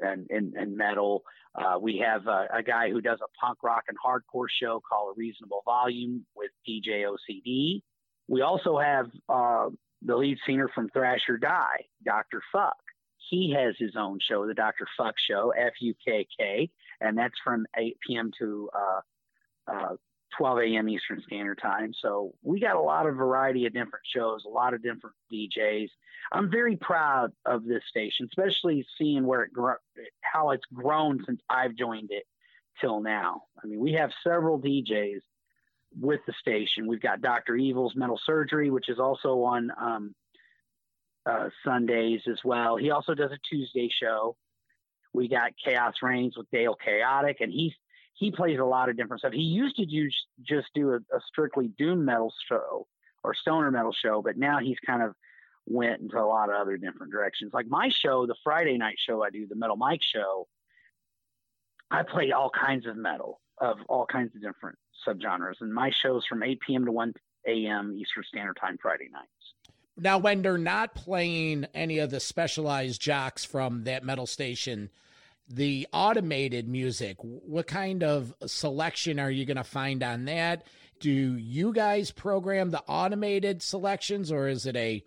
and 0.01 0.27
and, 0.31 0.55
and 0.55 0.77
metal. 0.77 1.23
Uh, 1.55 1.79
we 1.79 1.99
have 1.99 2.27
a, 2.27 2.47
a, 2.55 2.63
guy 2.63 2.91
who 2.91 3.01
does 3.01 3.19
a 3.21 3.45
punk 3.45 3.59
rock 3.63 3.85
and 3.89 3.99
hardcore 3.99 4.47
show 4.63 4.81
called 4.89 5.17
A 5.17 5.19
Reasonable 5.19 5.63
Volume 5.65 6.25
with 6.37 6.51
DJ 6.69 7.05
OCD. 7.05 7.83
We 8.29 8.43
also 8.43 8.79
have 8.79 9.07
uh, 9.29 9.71
the 10.03 10.17
lead 10.17 10.39
singer 10.47 10.71
from 10.73 10.89
Thrasher 10.91 11.39
Die, 11.39 11.85
Dr. 12.05 12.41
Fuck. 12.53 12.77
He 13.29 13.53
has 13.57 13.75
his 13.79 13.97
own 13.97 14.19
show, 14.27 14.47
the 14.47 14.55
Dr. 14.55 14.87
Fuck 14.97 15.15
Show, 15.29 15.53
F 15.57 15.73
U 15.81 15.95
K 16.05 16.27
K, 16.39 16.71
and 17.01 17.19
that's 17.19 17.35
from 17.45 17.67
8 17.77 17.97
p.m. 18.07 18.31
to 18.39 18.71
uh, 18.75 19.01
uh 19.73 19.97
12 20.39 20.59
a.m. 20.59 20.89
Eastern 20.89 21.23
Standard 21.27 21.61
Time. 21.61 21.93
So 22.01 22.35
we 22.43 22.61
got 22.61 22.77
a 22.77 22.81
lot 22.81 23.07
of 23.07 23.17
variety 23.17 23.67
of 23.67 23.73
different 23.73 24.05
shows, 24.15 24.45
a 24.45 24.49
lot 24.49 24.75
of 24.75 24.83
different 24.83 25.15
DJs. 25.33 25.89
I'm 26.33 26.51
very 26.51 26.77
proud 26.77 27.33
of 27.45 27.65
this 27.65 27.83
station, 27.89 28.29
especially 28.31 28.87
seeing 28.99 29.27
where 29.27 29.43
it 29.43 29.53
gro- 29.53 29.75
how 30.21 30.51
it's 30.51 30.65
grown 30.73 31.23
since 31.27 31.41
I've 31.49 31.75
joined 31.75 32.11
it 32.11 32.25
till 32.81 33.01
now. 33.01 33.43
I 33.63 33.67
mean, 33.67 33.81
we 33.81 33.93
have 33.93 34.11
several 34.25 34.61
DJs 34.61 35.21
with 35.99 36.21
the 36.27 36.35
station. 36.41 36.87
We've 36.87 37.01
got 37.01 37.21
Dr. 37.21 37.57
Evil's 37.57 37.97
Metal 37.97 38.21
Surgery, 38.25 38.71
which 38.71 38.89
is 38.89 38.99
also 38.99 39.43
on 39.43 39.71
um, 39.81 40.15
uh, 41.27 41.49
Sundays 41.65 42.21
as 42.31 42.39
well. 42.45 42.77
He 42.77 42.91
also 42.91 43.15
does 43.15 43.33
a 43.33 43.39
Tuesday 43.49 43.91
show. 44.01 44.37
We 45.13 45.29
got 45.29 45.53
Chaos 45.65 45.95
Reigns 46.03 46.37
with 46.37 46.51
Dale 46.51 46.77
Chaotic, 46.77 47.39
and 47.41 47.53
he's 47.53 47.73
he 48.21 48.31
plays 48.31 48.59
a 48.59 48.65
lot 48.65 48.91
of 48.91 48.99
different 48.99 49.21
stuff. 49.21 49.33
He 49.33 49.41
used 49.41 49.77
to 49.77 49.87
do, 49.87 50.11
just 50.43 50.69
do 50.75 50.91
a, 50.91 50.97
a 50.97 51.21
strictly 51.27 51.69
doom 51.79 52.05
metal 52.05 52.31
show 52.47 52.87
or 53.25 53.33
stoner 53.35 53.71
metal 53.71 53.95
show, 53.95 54.21
but 54.21 54.37
now 54.37 54.59
he's 54.59 54.77
kind 54.85 55.03
of 55.03 55.15
went 55.67 56.03
into 56.03 56.19
a 56.19 56.29
lot 56.29 56.51
of 56.51 56.57
other 56.57 56.77
different 56.77 57.11
directions. 57.11 57.53
Like 57.55 57.67
my 57.67 57.89
show, 57.89 58.27
the 58.27 58.35
Friday 58.45 58.77
night 58.77 58.97
show 58.99 59.25
I 59.25 59.31
do, 59.31 59.47
the 59.47 59.57
Metal 59.57 59.77
Mike 59.77 60.03
show, 60.03 60.47
I 61.91 62.03
play 62.03 62.31
all 62.31 62.51
kinds 62.51 62.87
of 62.87 62.95
metal 62.95 63.41
of 63.59 63.79
all 63.89 64.05
kinds 64.05 64.35
of 64.37 64.43
different 64.43 64.77
subgenres, 65.07 65.55
and 65.63 65.73
my 65.73 65.91
show's 65.91 66.27
from 66.27 66.43
8 66.43 66.61
p.m. 66.61 66.85
to 66.85 66.93
1 66.93 67.15
a.m. 67.47 67.97
Eastern 67.99 68.25
Standard 68.29 68.59
Time 68.61 68.77
Friday 68.83 69.09
nights. 69.11 69.29
Now, 69.97 70.19
when 70.19 70.43
they're 70.43 70.59
not 70.59 70.95
playing 70.95 71.67
any 71.73 71.99
of 71.99 72.11
the 72.11 72.21
specialized 72.21 73.01
jocks 73.01 73.47
from 73.47 73.85
that 73.85 74.05
metal 74.05 74.27
station, 74.27 74.91
the 75.51 75.89
automated 75.93 76.69
music, 76.69 77.17
what 77.21 77.67
kind 77.67 78.05
of 78.05 78.33
selection 78.47 79.19
are 79.19 79.31
you 79.31 79.45
going 79.45 79.57
to 79.57 79.65
find 79.65 80.03
on 80.03 80.27
that? 80.27 80.65
Do 81.01 81.11
you 81.11 81.73
guys 81.73 82.13
program 82.13 82.71
the 82.71 82.83
automated 82.87 83.63
selections, 83.63 84.31
or 84.31 84.49
is 84.49 84.67
it 84.67 84.77
a 84.77 85.03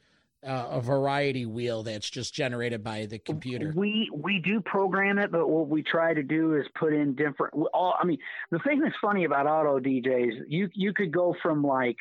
uh, 0.45 0.67
a 0.71 0.81
variety 0.81 1.45
wheel 1.45 1.83
that's 1.83 2.09
just 2.09 2.33
generated 2.33 2.83
by 2.83 3.05
the 3.05 3.19
computer? 3.19 3.71
We 3.75 4.09
we 4.13 4.39
do 4.39 4.59
program 4.59 5.17
it, 5.17 5.31
but 5.31 5.47
what 5.47 5.69
we 5.69 5.83
try 5.83 6.13
to 6.13 6.23
do 6.23 6.55
is 6.55 6.65
put 6.77 6.93
in 6.93 7.15
different. 7.15 7.53
All 7.73 7.95
I 7.97 8.05
mean, 8.05 8.17
the 8.51 8.59
thing 8.59 8.81
that's 8.81 8.95
funny 9.01 9.23
about 9.23 9.47
auto 9.47 9.79
DJs, 9.79 10.45
you 10.47 10.69
you 10.73 10.93
could 10.93 11.13
go 11.13 11.35
from 11.41 11.63
like 11.63 11.97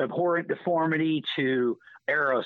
abhorrent 0.00 0.48
deformity 0.48 1.22
to 1.36 1.76
Aerosmith, 2.08 2.44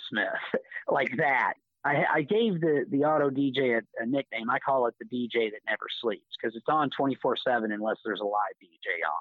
like 0.90 1.10
that. 1.18 1.54
I, 1.84 2.04
I 2.12 2.22
gave 2.22 2.60
the, 2.60 2.84
the 2.90 3.04
auto 3.04 3.30
DJ 3.30 3.78
a, 3.78 4.02
a, 4.02 4.06
nickname. 4.06 4.50
I 4.50 4.58
call 4.58 4.86
it 4.86 4.94
the 4.98 5.06
DJ 5.06 5.50
that 5.50 5.60
never 5.66 5.86
sleeps 6.00 6.36
because 6.40 6.56
it's 6.56 6.68
on 6.68 6.90
24 6.90 7.36
7 7.36 7.72
unless 7.72 7.96
there's 8.04 8.20
a 8.20 8.24
live 8.24 8.54
DJ 8.62 9.06
on. 9.08 9.14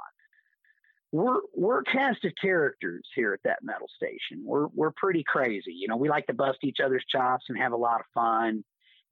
We're, 1.11 1.39
we're 1.55 1.79
a 1.79 1.83
cast 1.83 2.25
of 2.25 2.33
characters 2.39 3.05
here 3.15 3.33
at 3.33 3.39
that 3.43 3.59
metal 3.63 3.87
station. 3.95 4.43
We're, 4.43 4.67
we're 4.73 4.91
pretty 4.91 5.23
crazy. 5.23 5.71
You 5.71 5.87
know, 5.87 5.97
we 5.97 6.09
like 6.09 6.27
to 6.27 6.33
bust 6.33 6.59
each 6.63 6.79
other's 6.83 7.05
chops 7.07 7.45
and 7.47 7.57
have 7.57 7.71
a 7.71 7.77
lot 7.77 8.01
of 8.01 8.05
fun. 8.13 8.63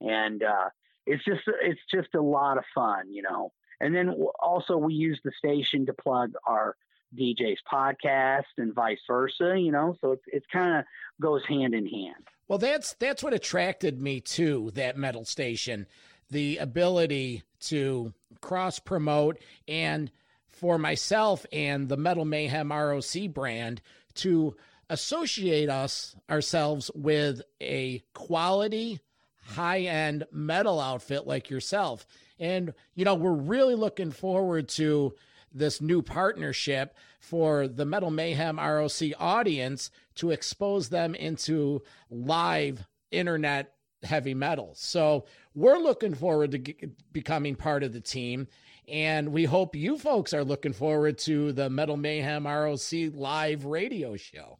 And 0.02 0.44
uh, 0.44 0.70
it's 1.06 1.24
just 1.24 1.42
it's 1.62 1.80
just 1.92 2.16
a 2.16 2.22
lot 2.22 2.58
of 2.58 2.64
fun, 2.74 3.12
you 3.12 3.22
know. 3.22 3.52
And 3.80 3.96
then 3.96 4.10
also 4.42 4.78
we 4.78 4.94
use 4.94 5.20
the 5.24 5.32
station 5.38 5.86
to 5.86 5.94
plug 5.94 6.32
our 6.48 6.76
DJ's 7.18 7.62
podcast 7.72 8.44
and 8.58 8.74
vice 8.74 9.00
versa, 9.08 9.58
you 9.58 9.72
know. 9.72 9.96
So 10.02 10.12
it's 10.14 10.24
it's 10.28 10.48
kind 10.52 10.80
of 10.80 10.86
goes 11.22 11.46
hand 11.46 11.74
in 11.74 11.86
hand. 11.86 12.28
Well, 12.48 12.60
that's 12.60 12.94
that's 12.94 13.24
what 13.24 13.34
attracted 13.34 14.00
me 14.00 14.22
to 14.22 14.72
that 14.76 14.98
metal 14.98 15.26
station, 15.26 15.88
the 16.30 16.58
ability 16.58 17.44
to 17.62 18.14
cross 18.42 18.80
promote 18.80 19.40
and 19.68 20.12
for 20.48 20.78
myself 20.78 21.46
and 21.52 21.90
the 21.90 21.98
Metal 21.98 22.26
Mayhem 22.26 22.72
ROC 22.72 23.30
brand 23.34 23.82
to 24.16 24.56
associate 24.90 25.70
us 25.70 26.16
ourselves 26.30 26.92
with 26.94 27.42
a 27.60 28.04
quality 28.14 29.00
high 29.48 29.82
end 29.82 30.26
metal 30.32 30.80
outfit 30.80 31.26
like 31.26 31.50
yourself. 31.50 32.06
And 32.40 32.74
you 32.94 33.06
know, 33.06 33.16
we're 33.16 33.32
really 33.32 33.76
looking 33.76 34.12
forward 34.12 34.70
to 34.70 35.16
this 35.54 35.82
new 35.82 36.02
partnership 36.02 36.96
for 37.26 37.68
the 37.68 37.86
Metal 37.86 38.12
Mayhem 38.12 38.60
ROC 38.60 39.12
audience 39.20 39.90
to 40.16 40.32
expose 40.32 40.90
them 40.90 41.16
into 41.16 41.82
live 42.10 42.86
internet 43.12 43.74
heavy 44.04 44.34
metal. 44.34 44.74
So 44.76 45.26
we're 45.56 45.80
looking 45.80 46.14
forward 46.14 46.52
to 46.52 46.60
g- 46.60 46.76
becoming 47.12 47.56
part 47.56 47.84
of 47.84 47.94
the 47.94 48.00
team. 48.00 48.48
And 48.88 49.30
we 49.30 49.46
hope 49.46 49.76
you 49.76 49.98
folks 49.98 50.34
are 50.34 50.44
looking 50.44 50.74
forward 50.74 51.18
to 51.20 51.52
the 51.52 51.70
Metal 51.70 51.98
Mayhem 51.98 52.46
ROC 52.46 53.14
live 53.14 53.66
radio 53.66 54.16
show. 54.16 54.60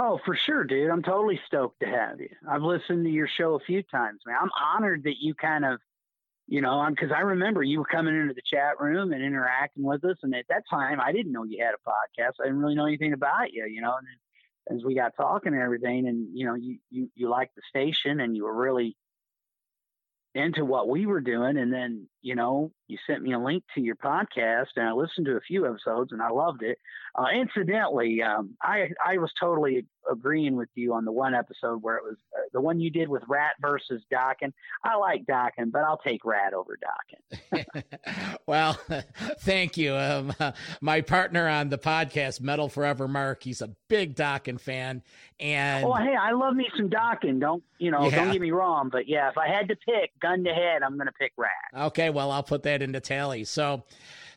Oh, 0.00 0.18
for 0.24 0.34
sure, 0.34 0.64
dude. 0.64 0.90
I'm 0.90 1.02
totally 1.02 1.38
stoked 1.46 1.78
to 1.80 1.86
have 1.86 2.20
you. 2.20 2.30
I've 2.48 2.62
listened 2.62 3.04
to 3.04 3.10
your 3.10 3.28
show 3.28 3.54
a 3.54 3.60
few 3.60 3.84
times, 3.84 4.20
man. 4.26 4.36
I'm 4.40 4.50
honored 4.60 5.04
that 5.04 5.20
you 5.20 5.34
kind 5.34 5.64
of 5.64 5.78
you 6.48 6.60
know, 6.60 6.80
I'm 6.80 6.92
because 6.92 7.12
I 7.16 7.20
remember 7.20 7.62
you 7.62 7.78
were 7.78 7.84
coming 7.84 8.14
into 8.14 8.34
the 8.34 8.42
chat 8.44 8.80
room 8.80 9.12
and 9.12 9.22
interacting 9.22 9.84
with 9.84 10.04
us, 10.04 10.16
and 10.22 10.34
at 10.34 10.46
that 10.48 10.64
time 10.68 11.00
I 11.00 11.12
didn't 11.12 11.32
know 11.32 11.44
you 11.44 11.64
had 11.64 11.74
a 11.74 11.88
podcast. 11.88 12.34
I 12.40 12.44
didn't 12.44 12.60
really 12.60 12.74
know 12.74 12.86
anything 12.86 13.12
about 13.12 13.52
you, 13.52 13.66
you 13.66 13.80
know. 13.80 13.94
And 14.68 14.78
as 14.78 14.84
we 14.84 14.94
got 14.94 15.16
talking 15.16 15.52
and 15.54 15.62
everything, 15.62 16.06
and 16.08 16.28
you 16.34 16.46
know, 16.46 16.54
you 16.54 16.78
you 16.90 17.10
you 17.14 17.28
liked 17.28 17.54
the 17.54 17.62
station, 17.68 18.20
and 18.20 18.36
you 18.36 18.44
were 18.44 18.54
really 18.54 18.96
into 20.34 20.64
what 20.64 20.88
we 20.88 21.06
were 21.06 21.20
doing, 21.20 21.56
and 21.56 21.72
then 21.72 22.08
you 22.22 22.36
know, 22.36 22.70
you 22.86 22.98
sent 23.06 23.22
me 23.22 23.32
a 23.32 23.38
link 23.38 23.64
to 23.74 23.80
your 23.80 23.96
podcast, 23.96 24.68
and 24.76 24.88
I 24.88 24.92
listened 24.92 25.26
to 25.26 25.36
a 25.36 25.40
few 25.40 25.66
episodes, 25.66 26.12
and 26.12 26.22
I 26.22 26.30
loved 26.30 26.62
it. 26.62 26.78
Uh, 27.14 27.26
incidentally, 27.34 28.22
um, 28.22 28.56
I 28.62 28.90
I 29.04 29.18
was 29.18 29.30
totally 29.38 29.86
agreeing 30.10 30.56
with 30.56 30.68
you 30.74 30.94
on 30.94 31.04
the 31.04 31.12
one 31.12 31.34
episode 31.34 31.82
where 31.82 31.96
it 31.96 32.02
was 32.04 32.16
uh, 32.36 32.42
the 32.52 32.60
one 32.60 32.80
you 32.80 32.90
did 32.90 33.08
with 33.08 33.22
Ratt 33.28 33.52
versus 33.60 34.02
Dokken. 34.12 34.52
I 34.84 34.96
like 34.96 35.24
Dokken, 35.26 35.70
but 35.70 35.82
I'll 35.82 35.98
take 35.98 36.24
Ratt 36.24 36.54
over 36.54 36.78
Dokken. 36.78 37.84
well, 38.46 38.78
thank 39.40 39.76
you. 39.76 39.94
Um, 39.94 40.34
uh, 40.38 40.52
my 40.80 41.00
partner 41.00 41.48
on 41.48 41.68
the 41.68 41.78
podcast, 41.78 42.40
Metal 42.40 42.68
Forever 42.68 43.08
Mark, 43.08 43.42
he's 43.42 43.60
a 43.62 43.70
big 43.88 44.16
Dokken 44.16 44.60
fan, 44.60 45.02
and 45.40 45.84
oh 45.84 45.94
hey, 45.94 46.14
I 46.18 46.32
love 46.32 46.54
me 46.54 46.66
some 46.76 46.88
Dokken. 46.88 47.40
Don't 47.40 47.62
you 47.78 47.90
know? 47.90 48.04
Yeah. 48.04 48.24
Don't 48.24 48.32
get 48.32 48.40
me 48.40 48.52
wrong, 48.52 48.88
but 48.90 49.08
yeah, 49.08 49.28
if 49.28 49.38
I 49.38 49.48
had 49.48 49.68
to 49.68 49.76
pick, 49.76 50.18
gun 50.20 50.44
to 50.44 50.50
head, 50.50 50.82
I'm 50.82 50.96
going 50.96 51.06
to 51.06 51.12
pick 51.12 51.32
Ratt. 51.36 51.86
Okay, 51.86 52.10
well, 52.12 52.30
I'll 52.30 52.42
put 52.42 52.62
that 52.64 52.82
into 52.82 53.00
tally. 53.00 53.44
So, 53.44 53.82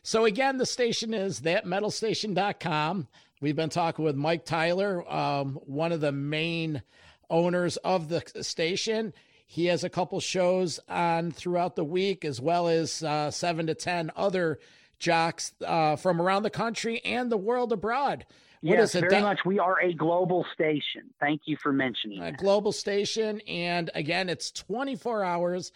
so 0.02 0.24
again, 0.24 0.58
the 0.58 0.66
station 0.66 1.14
is 1.14 1.40
thatmetalstation.com. 1.40 3.08
We've 3.40 3.56
been 3.56 3.70
talking 3.70 4.04
with 4.04 4.16
Mike 4.16 4.44
Tyler, 4.44 5.08
um, 5.12 5.54
one 5.66 5.92
of 5.92 6.00
the 6.00 6.12
main 6.12 6.82
owners 7.28 7.76
of 7.78 8.08
the 8.08 8.22
station. 8.42 9.12
He 9.46 9.66
has 9.66 9.84
a 9.84 9.90
couple 9.90 10.18
shows 10.20 10.80
on 10.88 11.30
throughout 11.30 11.76
the 11.76 11.84
week, 11.84 12.24
as 12.24 12.40
well 12.40 12.66
as 12.68 13.02
uh, 13.02 13.30
seven 13.30 13.66
to 13.66 13.74
10 13.74 14.10
other 14.16 14.58
jocks 14.98 15.52
uh, 15.64 15.96
from 15.96 16.20
around 16.20 16.42
the 16.42 16.50
country 16.50 17.00
and 17.04 17.30
the 17.30 17.36
world 17.36 17.72
abroad. 17.72 18.26
What 18.62 18.78
yes, 18.78 18.94
very 18.94 19.20
much. 19.20 19.40
We 19.44 19.58
are 19.58 19.80
a 19.80 19.92
global 19.92 20.44
station. 20.54 21.10
Thank 21.20 21.42
you 21.44 21.56
for 21.62 21.72
mentioning 21.72 22.20
a 22.20 22.32
that. 22.32 22.38
global 22.38 22.72
station, 22.72 23.40
and 23.46 23.90
again, 23.94 24.28
it's 24.28 24.50
24 24.50 25.22
hours 25.22 25.72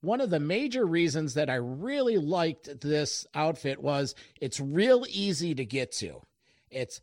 one 0.00 0.20
of 0.20 0.30
the 0.30 0.40
major 0.40 0.86
reasons 0.86 1.34
that 1.34 1.50
I 1.50 1.56
really 1.56 2.18
liked 2.18 2.80
this 2.80 3.26
outfit 3.34 3.82
was 3.82 4.14
it's 4.40 4.60
real 4.60 5.04
easy 5.08 5.54
to 5.54 5.64
get 5.64 5.90
to. 5.92 6.22
It's 6.70 7.00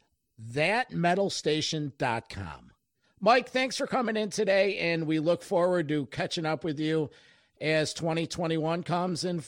thatmetalstation.com. 0.54 2.72
Mike, 3.20 3.50
thanks 3.50 3.78
for 3.78 3.88
coming 3.88 4.18
in 4.18 4.30
today, 4.30 4.78
and 4.78 5.08
we 5.08 5.18
look 5.20 5.42
forward 5.42 5.88
to 5.88 6.06
catching 6.08 6.46
up 6.46 6.64
with 6.64 6.80
you 6.80 7.10
as 7.60 7.94
2021 7.94 8.84
comes 8.84 9.24
and 9.24 9.44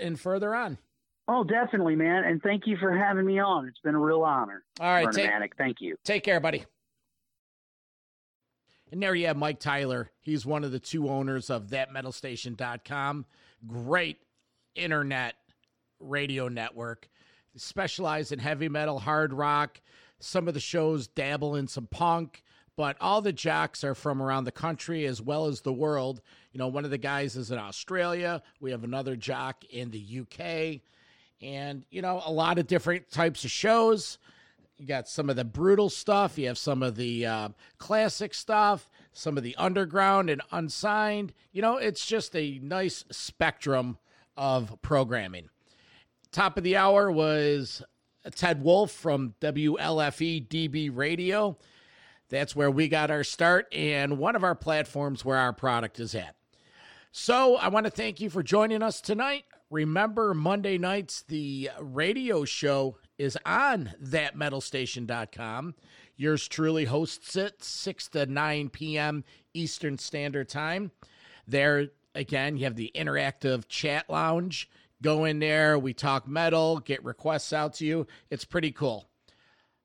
and 0.00 0.20
further 0.20 0.54
on. 0.54 0.78
Oh, 1.26 1.44
definitely, 1.44 1.96
man. 1.96 2.24
And 2.24 2.42
thank 2.42 2.66
you 2.66 2.76
for 2.76 2.96
having 2.96 3.24
me 3.24 3.38
on. 3.38 3.66
It's 3.68 3.78
been 3.78 3.94
a 3.94 4.00
real 4.00 4.22
honor. 4.22 4.62
All 4.80 4.90
right, 4.90 5.10
take, 5.12 5.30
thank 5.56 5.80
you. 5.80 5.96
Take 6.04 6.24
care, 6.24 6.40
buddy. 6.40 6.64
And 8.92 9.02
there 9.02 9.14
you 9.14 9.26
have 9.26 9.36
Mike 9.36 9.60
Tyler. 9.60 10.10
He's 10.20 10.44
one 10.44 10.64
of 10.64 10.72
the 10.72 10.80
two 10.80 11.08
owners 11.08 11.48
of 11.48 11.68
thatmetalstation.com. 11.68 13.24
Great 13.66 14.18
internet 14.74 15.36
radio 16.00 16.48
network. 16.48 17.08
Specialized 17.56 18.32
in 18.32 18.38
heavy 18.38 18.68
metal, 18.68 18.98
hard 18.98 19.32
rock. 19.32 19.80
Some 20.18 20.48
of 20.48 20.54
the 20.54 20.60
shows 20.60 21.06
dabble 21.06 21.56
in 21.56 21.66
some 21.66 21.86
punk, 21.86 22.42
but 22.76 22.96
all 23.00 23.22
the 23.22 23.32
jocks 23.32 23.84
are 23.84 23.94
from 23.94 24.22
around 24.22 24.44
the 24.44 24.52
country 24.52 25.06
as 25.06 25.20
well 25.20 25.46
as 25.46 25.60
the 25.60 25.72
world. 25.72 26.20
You 26.52 26.58
know, 26.58 26.68
one 26.68 26.84
of 26.84 26.90
the 26.90 26.98
guys 26.98 27.36
is 27.36 27.50
in 27.50 27.58
Australia. 27.58 28.42
We 28.60 28.70
have 28.70 28.84
another 28.84 29.16
jock 29.16 29.64
in 29.70 29.90
the 29.90 30.20
UK, 30.20 30.80
and 31.42 31.84
you 31.90 32.02
know, 32.02 32.22
a 32.24 32.32
lot 32.32 32.58
of 32.58 32.66
different 32.66 33.10
types 33.10 33.44
of 33.44 33.50
shows. 33.50 34.18
You 34.80 34.86
got 34.86 35.08
some 35.08 35.28
of 35.28 35.36
the 35.36 35.44
brutal 35.44 35.90
stuff. 35.90 36.38
You 36.38 36.46
have 36.46 36.56
some 36.56 36.82
of 36.82 36.96
the 36.96 37.26
uh, 37.26 37.48
classic 37.76 38.32
stuff, 38.32 38.88
some 39.12 39.36
of 39.36 39.42
the 39.42 39.54
underground 39.56 40.30
and 40.30 40.40
unsigned. 40.50 41.34
You 41.52 41.60
know, 41.60 41.76
it's 41.76 42.06
just 42.06 42.34
a 42.34 42.58
nice 42.62 43.04
spectrum 43.10 43.98
of 44.38 44.80
programming. 44.80 45.50
Top 46.32 46.56
of 46.56 46.64
the 46.64 46.78
hour 46.78 47.12
was 47.12 47.82
Ted 48.34 48.62
Wolfe 48.62 48.90
from 48.90 49.34
WLFE 49.42 50.48
DB 50.48 50.90
Radio. 50.90 51.58
That's 52.30 52.56
where 52.56 52.70
we 52.70 52.88
got 52.88 53.10
our 53.10 53.22
start 53.22 53.66
and 53.74 54.16
one 54.16 54.34
of 54.34 54.44
our 54.44 54.54
platforms 54.54 55.26
where 55.26 55.36
our 55.36 55.52
product 55.52 56.00
is 56.00 56.14
at. 56.14 56.36
So 57.12 57.56
I 57.56 57.68
want 57.68 57.84
to 57.84 57.90
thank 57.90 58.18
you 58.18 58.30
for 58.30 58.42
joining 58.42 58.82
us 58.82 59.02
tonight. 59.02 59.44
Remember, 59.68 60.32
Monday 60.32 60.78
nights, 60.78 61.22
the 61.28 61.68
radio 61.78 62.46
show 62.46 62.96
is 63.20 63.36
on 63.44 63.92
thatmetalstation.com. 64.02 65.74
Yours 66.16 66.48
truly 66.48 66.86
hosts 66.86 67.36
it 67.36 67.62
6 67.62 68.08
to 68.08 68.24
9 68.24 68.70
p.m. 68.70 69.24
Eastern 69.52 69.98
Standard 69.98 70.48
Time. 70.48 70.90
There, 71.46 71.88
again, 72.14 72.56
you 72.56 72.64
have 72.64 72.76
the 72.76 72.90
interactive 72.94 73.68
chat 73.68 74.08
lounge. 74.08 74.70
Go 75.02 75.26
in 75.26 75.38
there, 75.38 75.78
we 75.78 75.92
talk 75.92 76.26
metal, 76.26 76.80
get 76.80 77.04
requests 77.04 77.52
out 77.52 77.74
to 77.74 77.84
you. 77.84 78.06
It's 78.30 78.46
pretty 78.46 78.72
cool. 78.72 79.09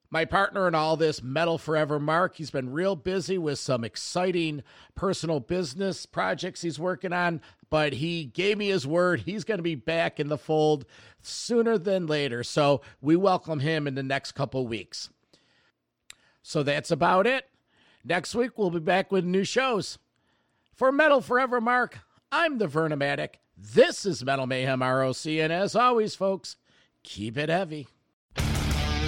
My 0.09 0.25
partner 0.25 0.67
in 0.67 0.75
all 0.75 0.97
this, 0.97 1.23
Metal 1.23 1.57
Forever 1.57 1.99
Mark, 1.99 2.35
he's 2.35 2.51
been 2.51 2.71
real 2.71 2.95
busy 2.95 3.37
with 3.37 3.59
some 3.59 3.83
exciting 3.83 4.63
personal 4.93 5.39
business 5.39 6.05
projects 6.05 6.61
he's 6.61 6.79
working 6.79 7.11
on, 7.11 7.41
but 7.69 7.93
he 7.93 8.25
gave 8.25 8.57
me 8.57 8.69
his 8.69 8.85
word. 8.85 9.21
He's 9.21 9.43
going 9.43 9.57
to 9.57 9.63
be 9.63 9.75
back 9.75 10.19
in 10.19 10.27
the 10.27 10.37
fold 10.37 10.85
sooner 11.21 11.77
than 11.77 12.07
later. 12.07 12.43
So 12.43 12.81
we 13.01 13.15
welcome 13.15 13.59
him 13.59 13.87
in 13.87 13.95
the 13.95 14.03
next 14.03 14.33
couple 14.33 14.65
weeks. 14.67 15.09
So 16.43 16.61
that's 16.61 16.91
about 16.91 17.25
it. 17.25 17.49
Next 18.03 18.35
week, 18.35 18.57
we'll 18.57 18.69
be 18.69 18.79
back 18.79 19.11
with 19.11 19.25
new 19.25 19.43
shows. 19.43 19.97
For 20.75 20.91
Metal 20.91 21.21
Forever 21.21 21.59
Mark, 21.59 21.99
I'm 22.31 22.59
the 22.59 22.67
Vernomatic. 22.67 23.35
This 23.57 24.05
is 24.05 24.23
Metal 24.23 24.45
Mayhem 24.45 24.83
ROC, 24.83 25.25
and 25.25 25.51
as 25.51 25.75
always, 25.75 26.13
folks, 26.13 26.57
keep 27.01 27.37
it 27.37 27.49
heavy. 27.49 27.87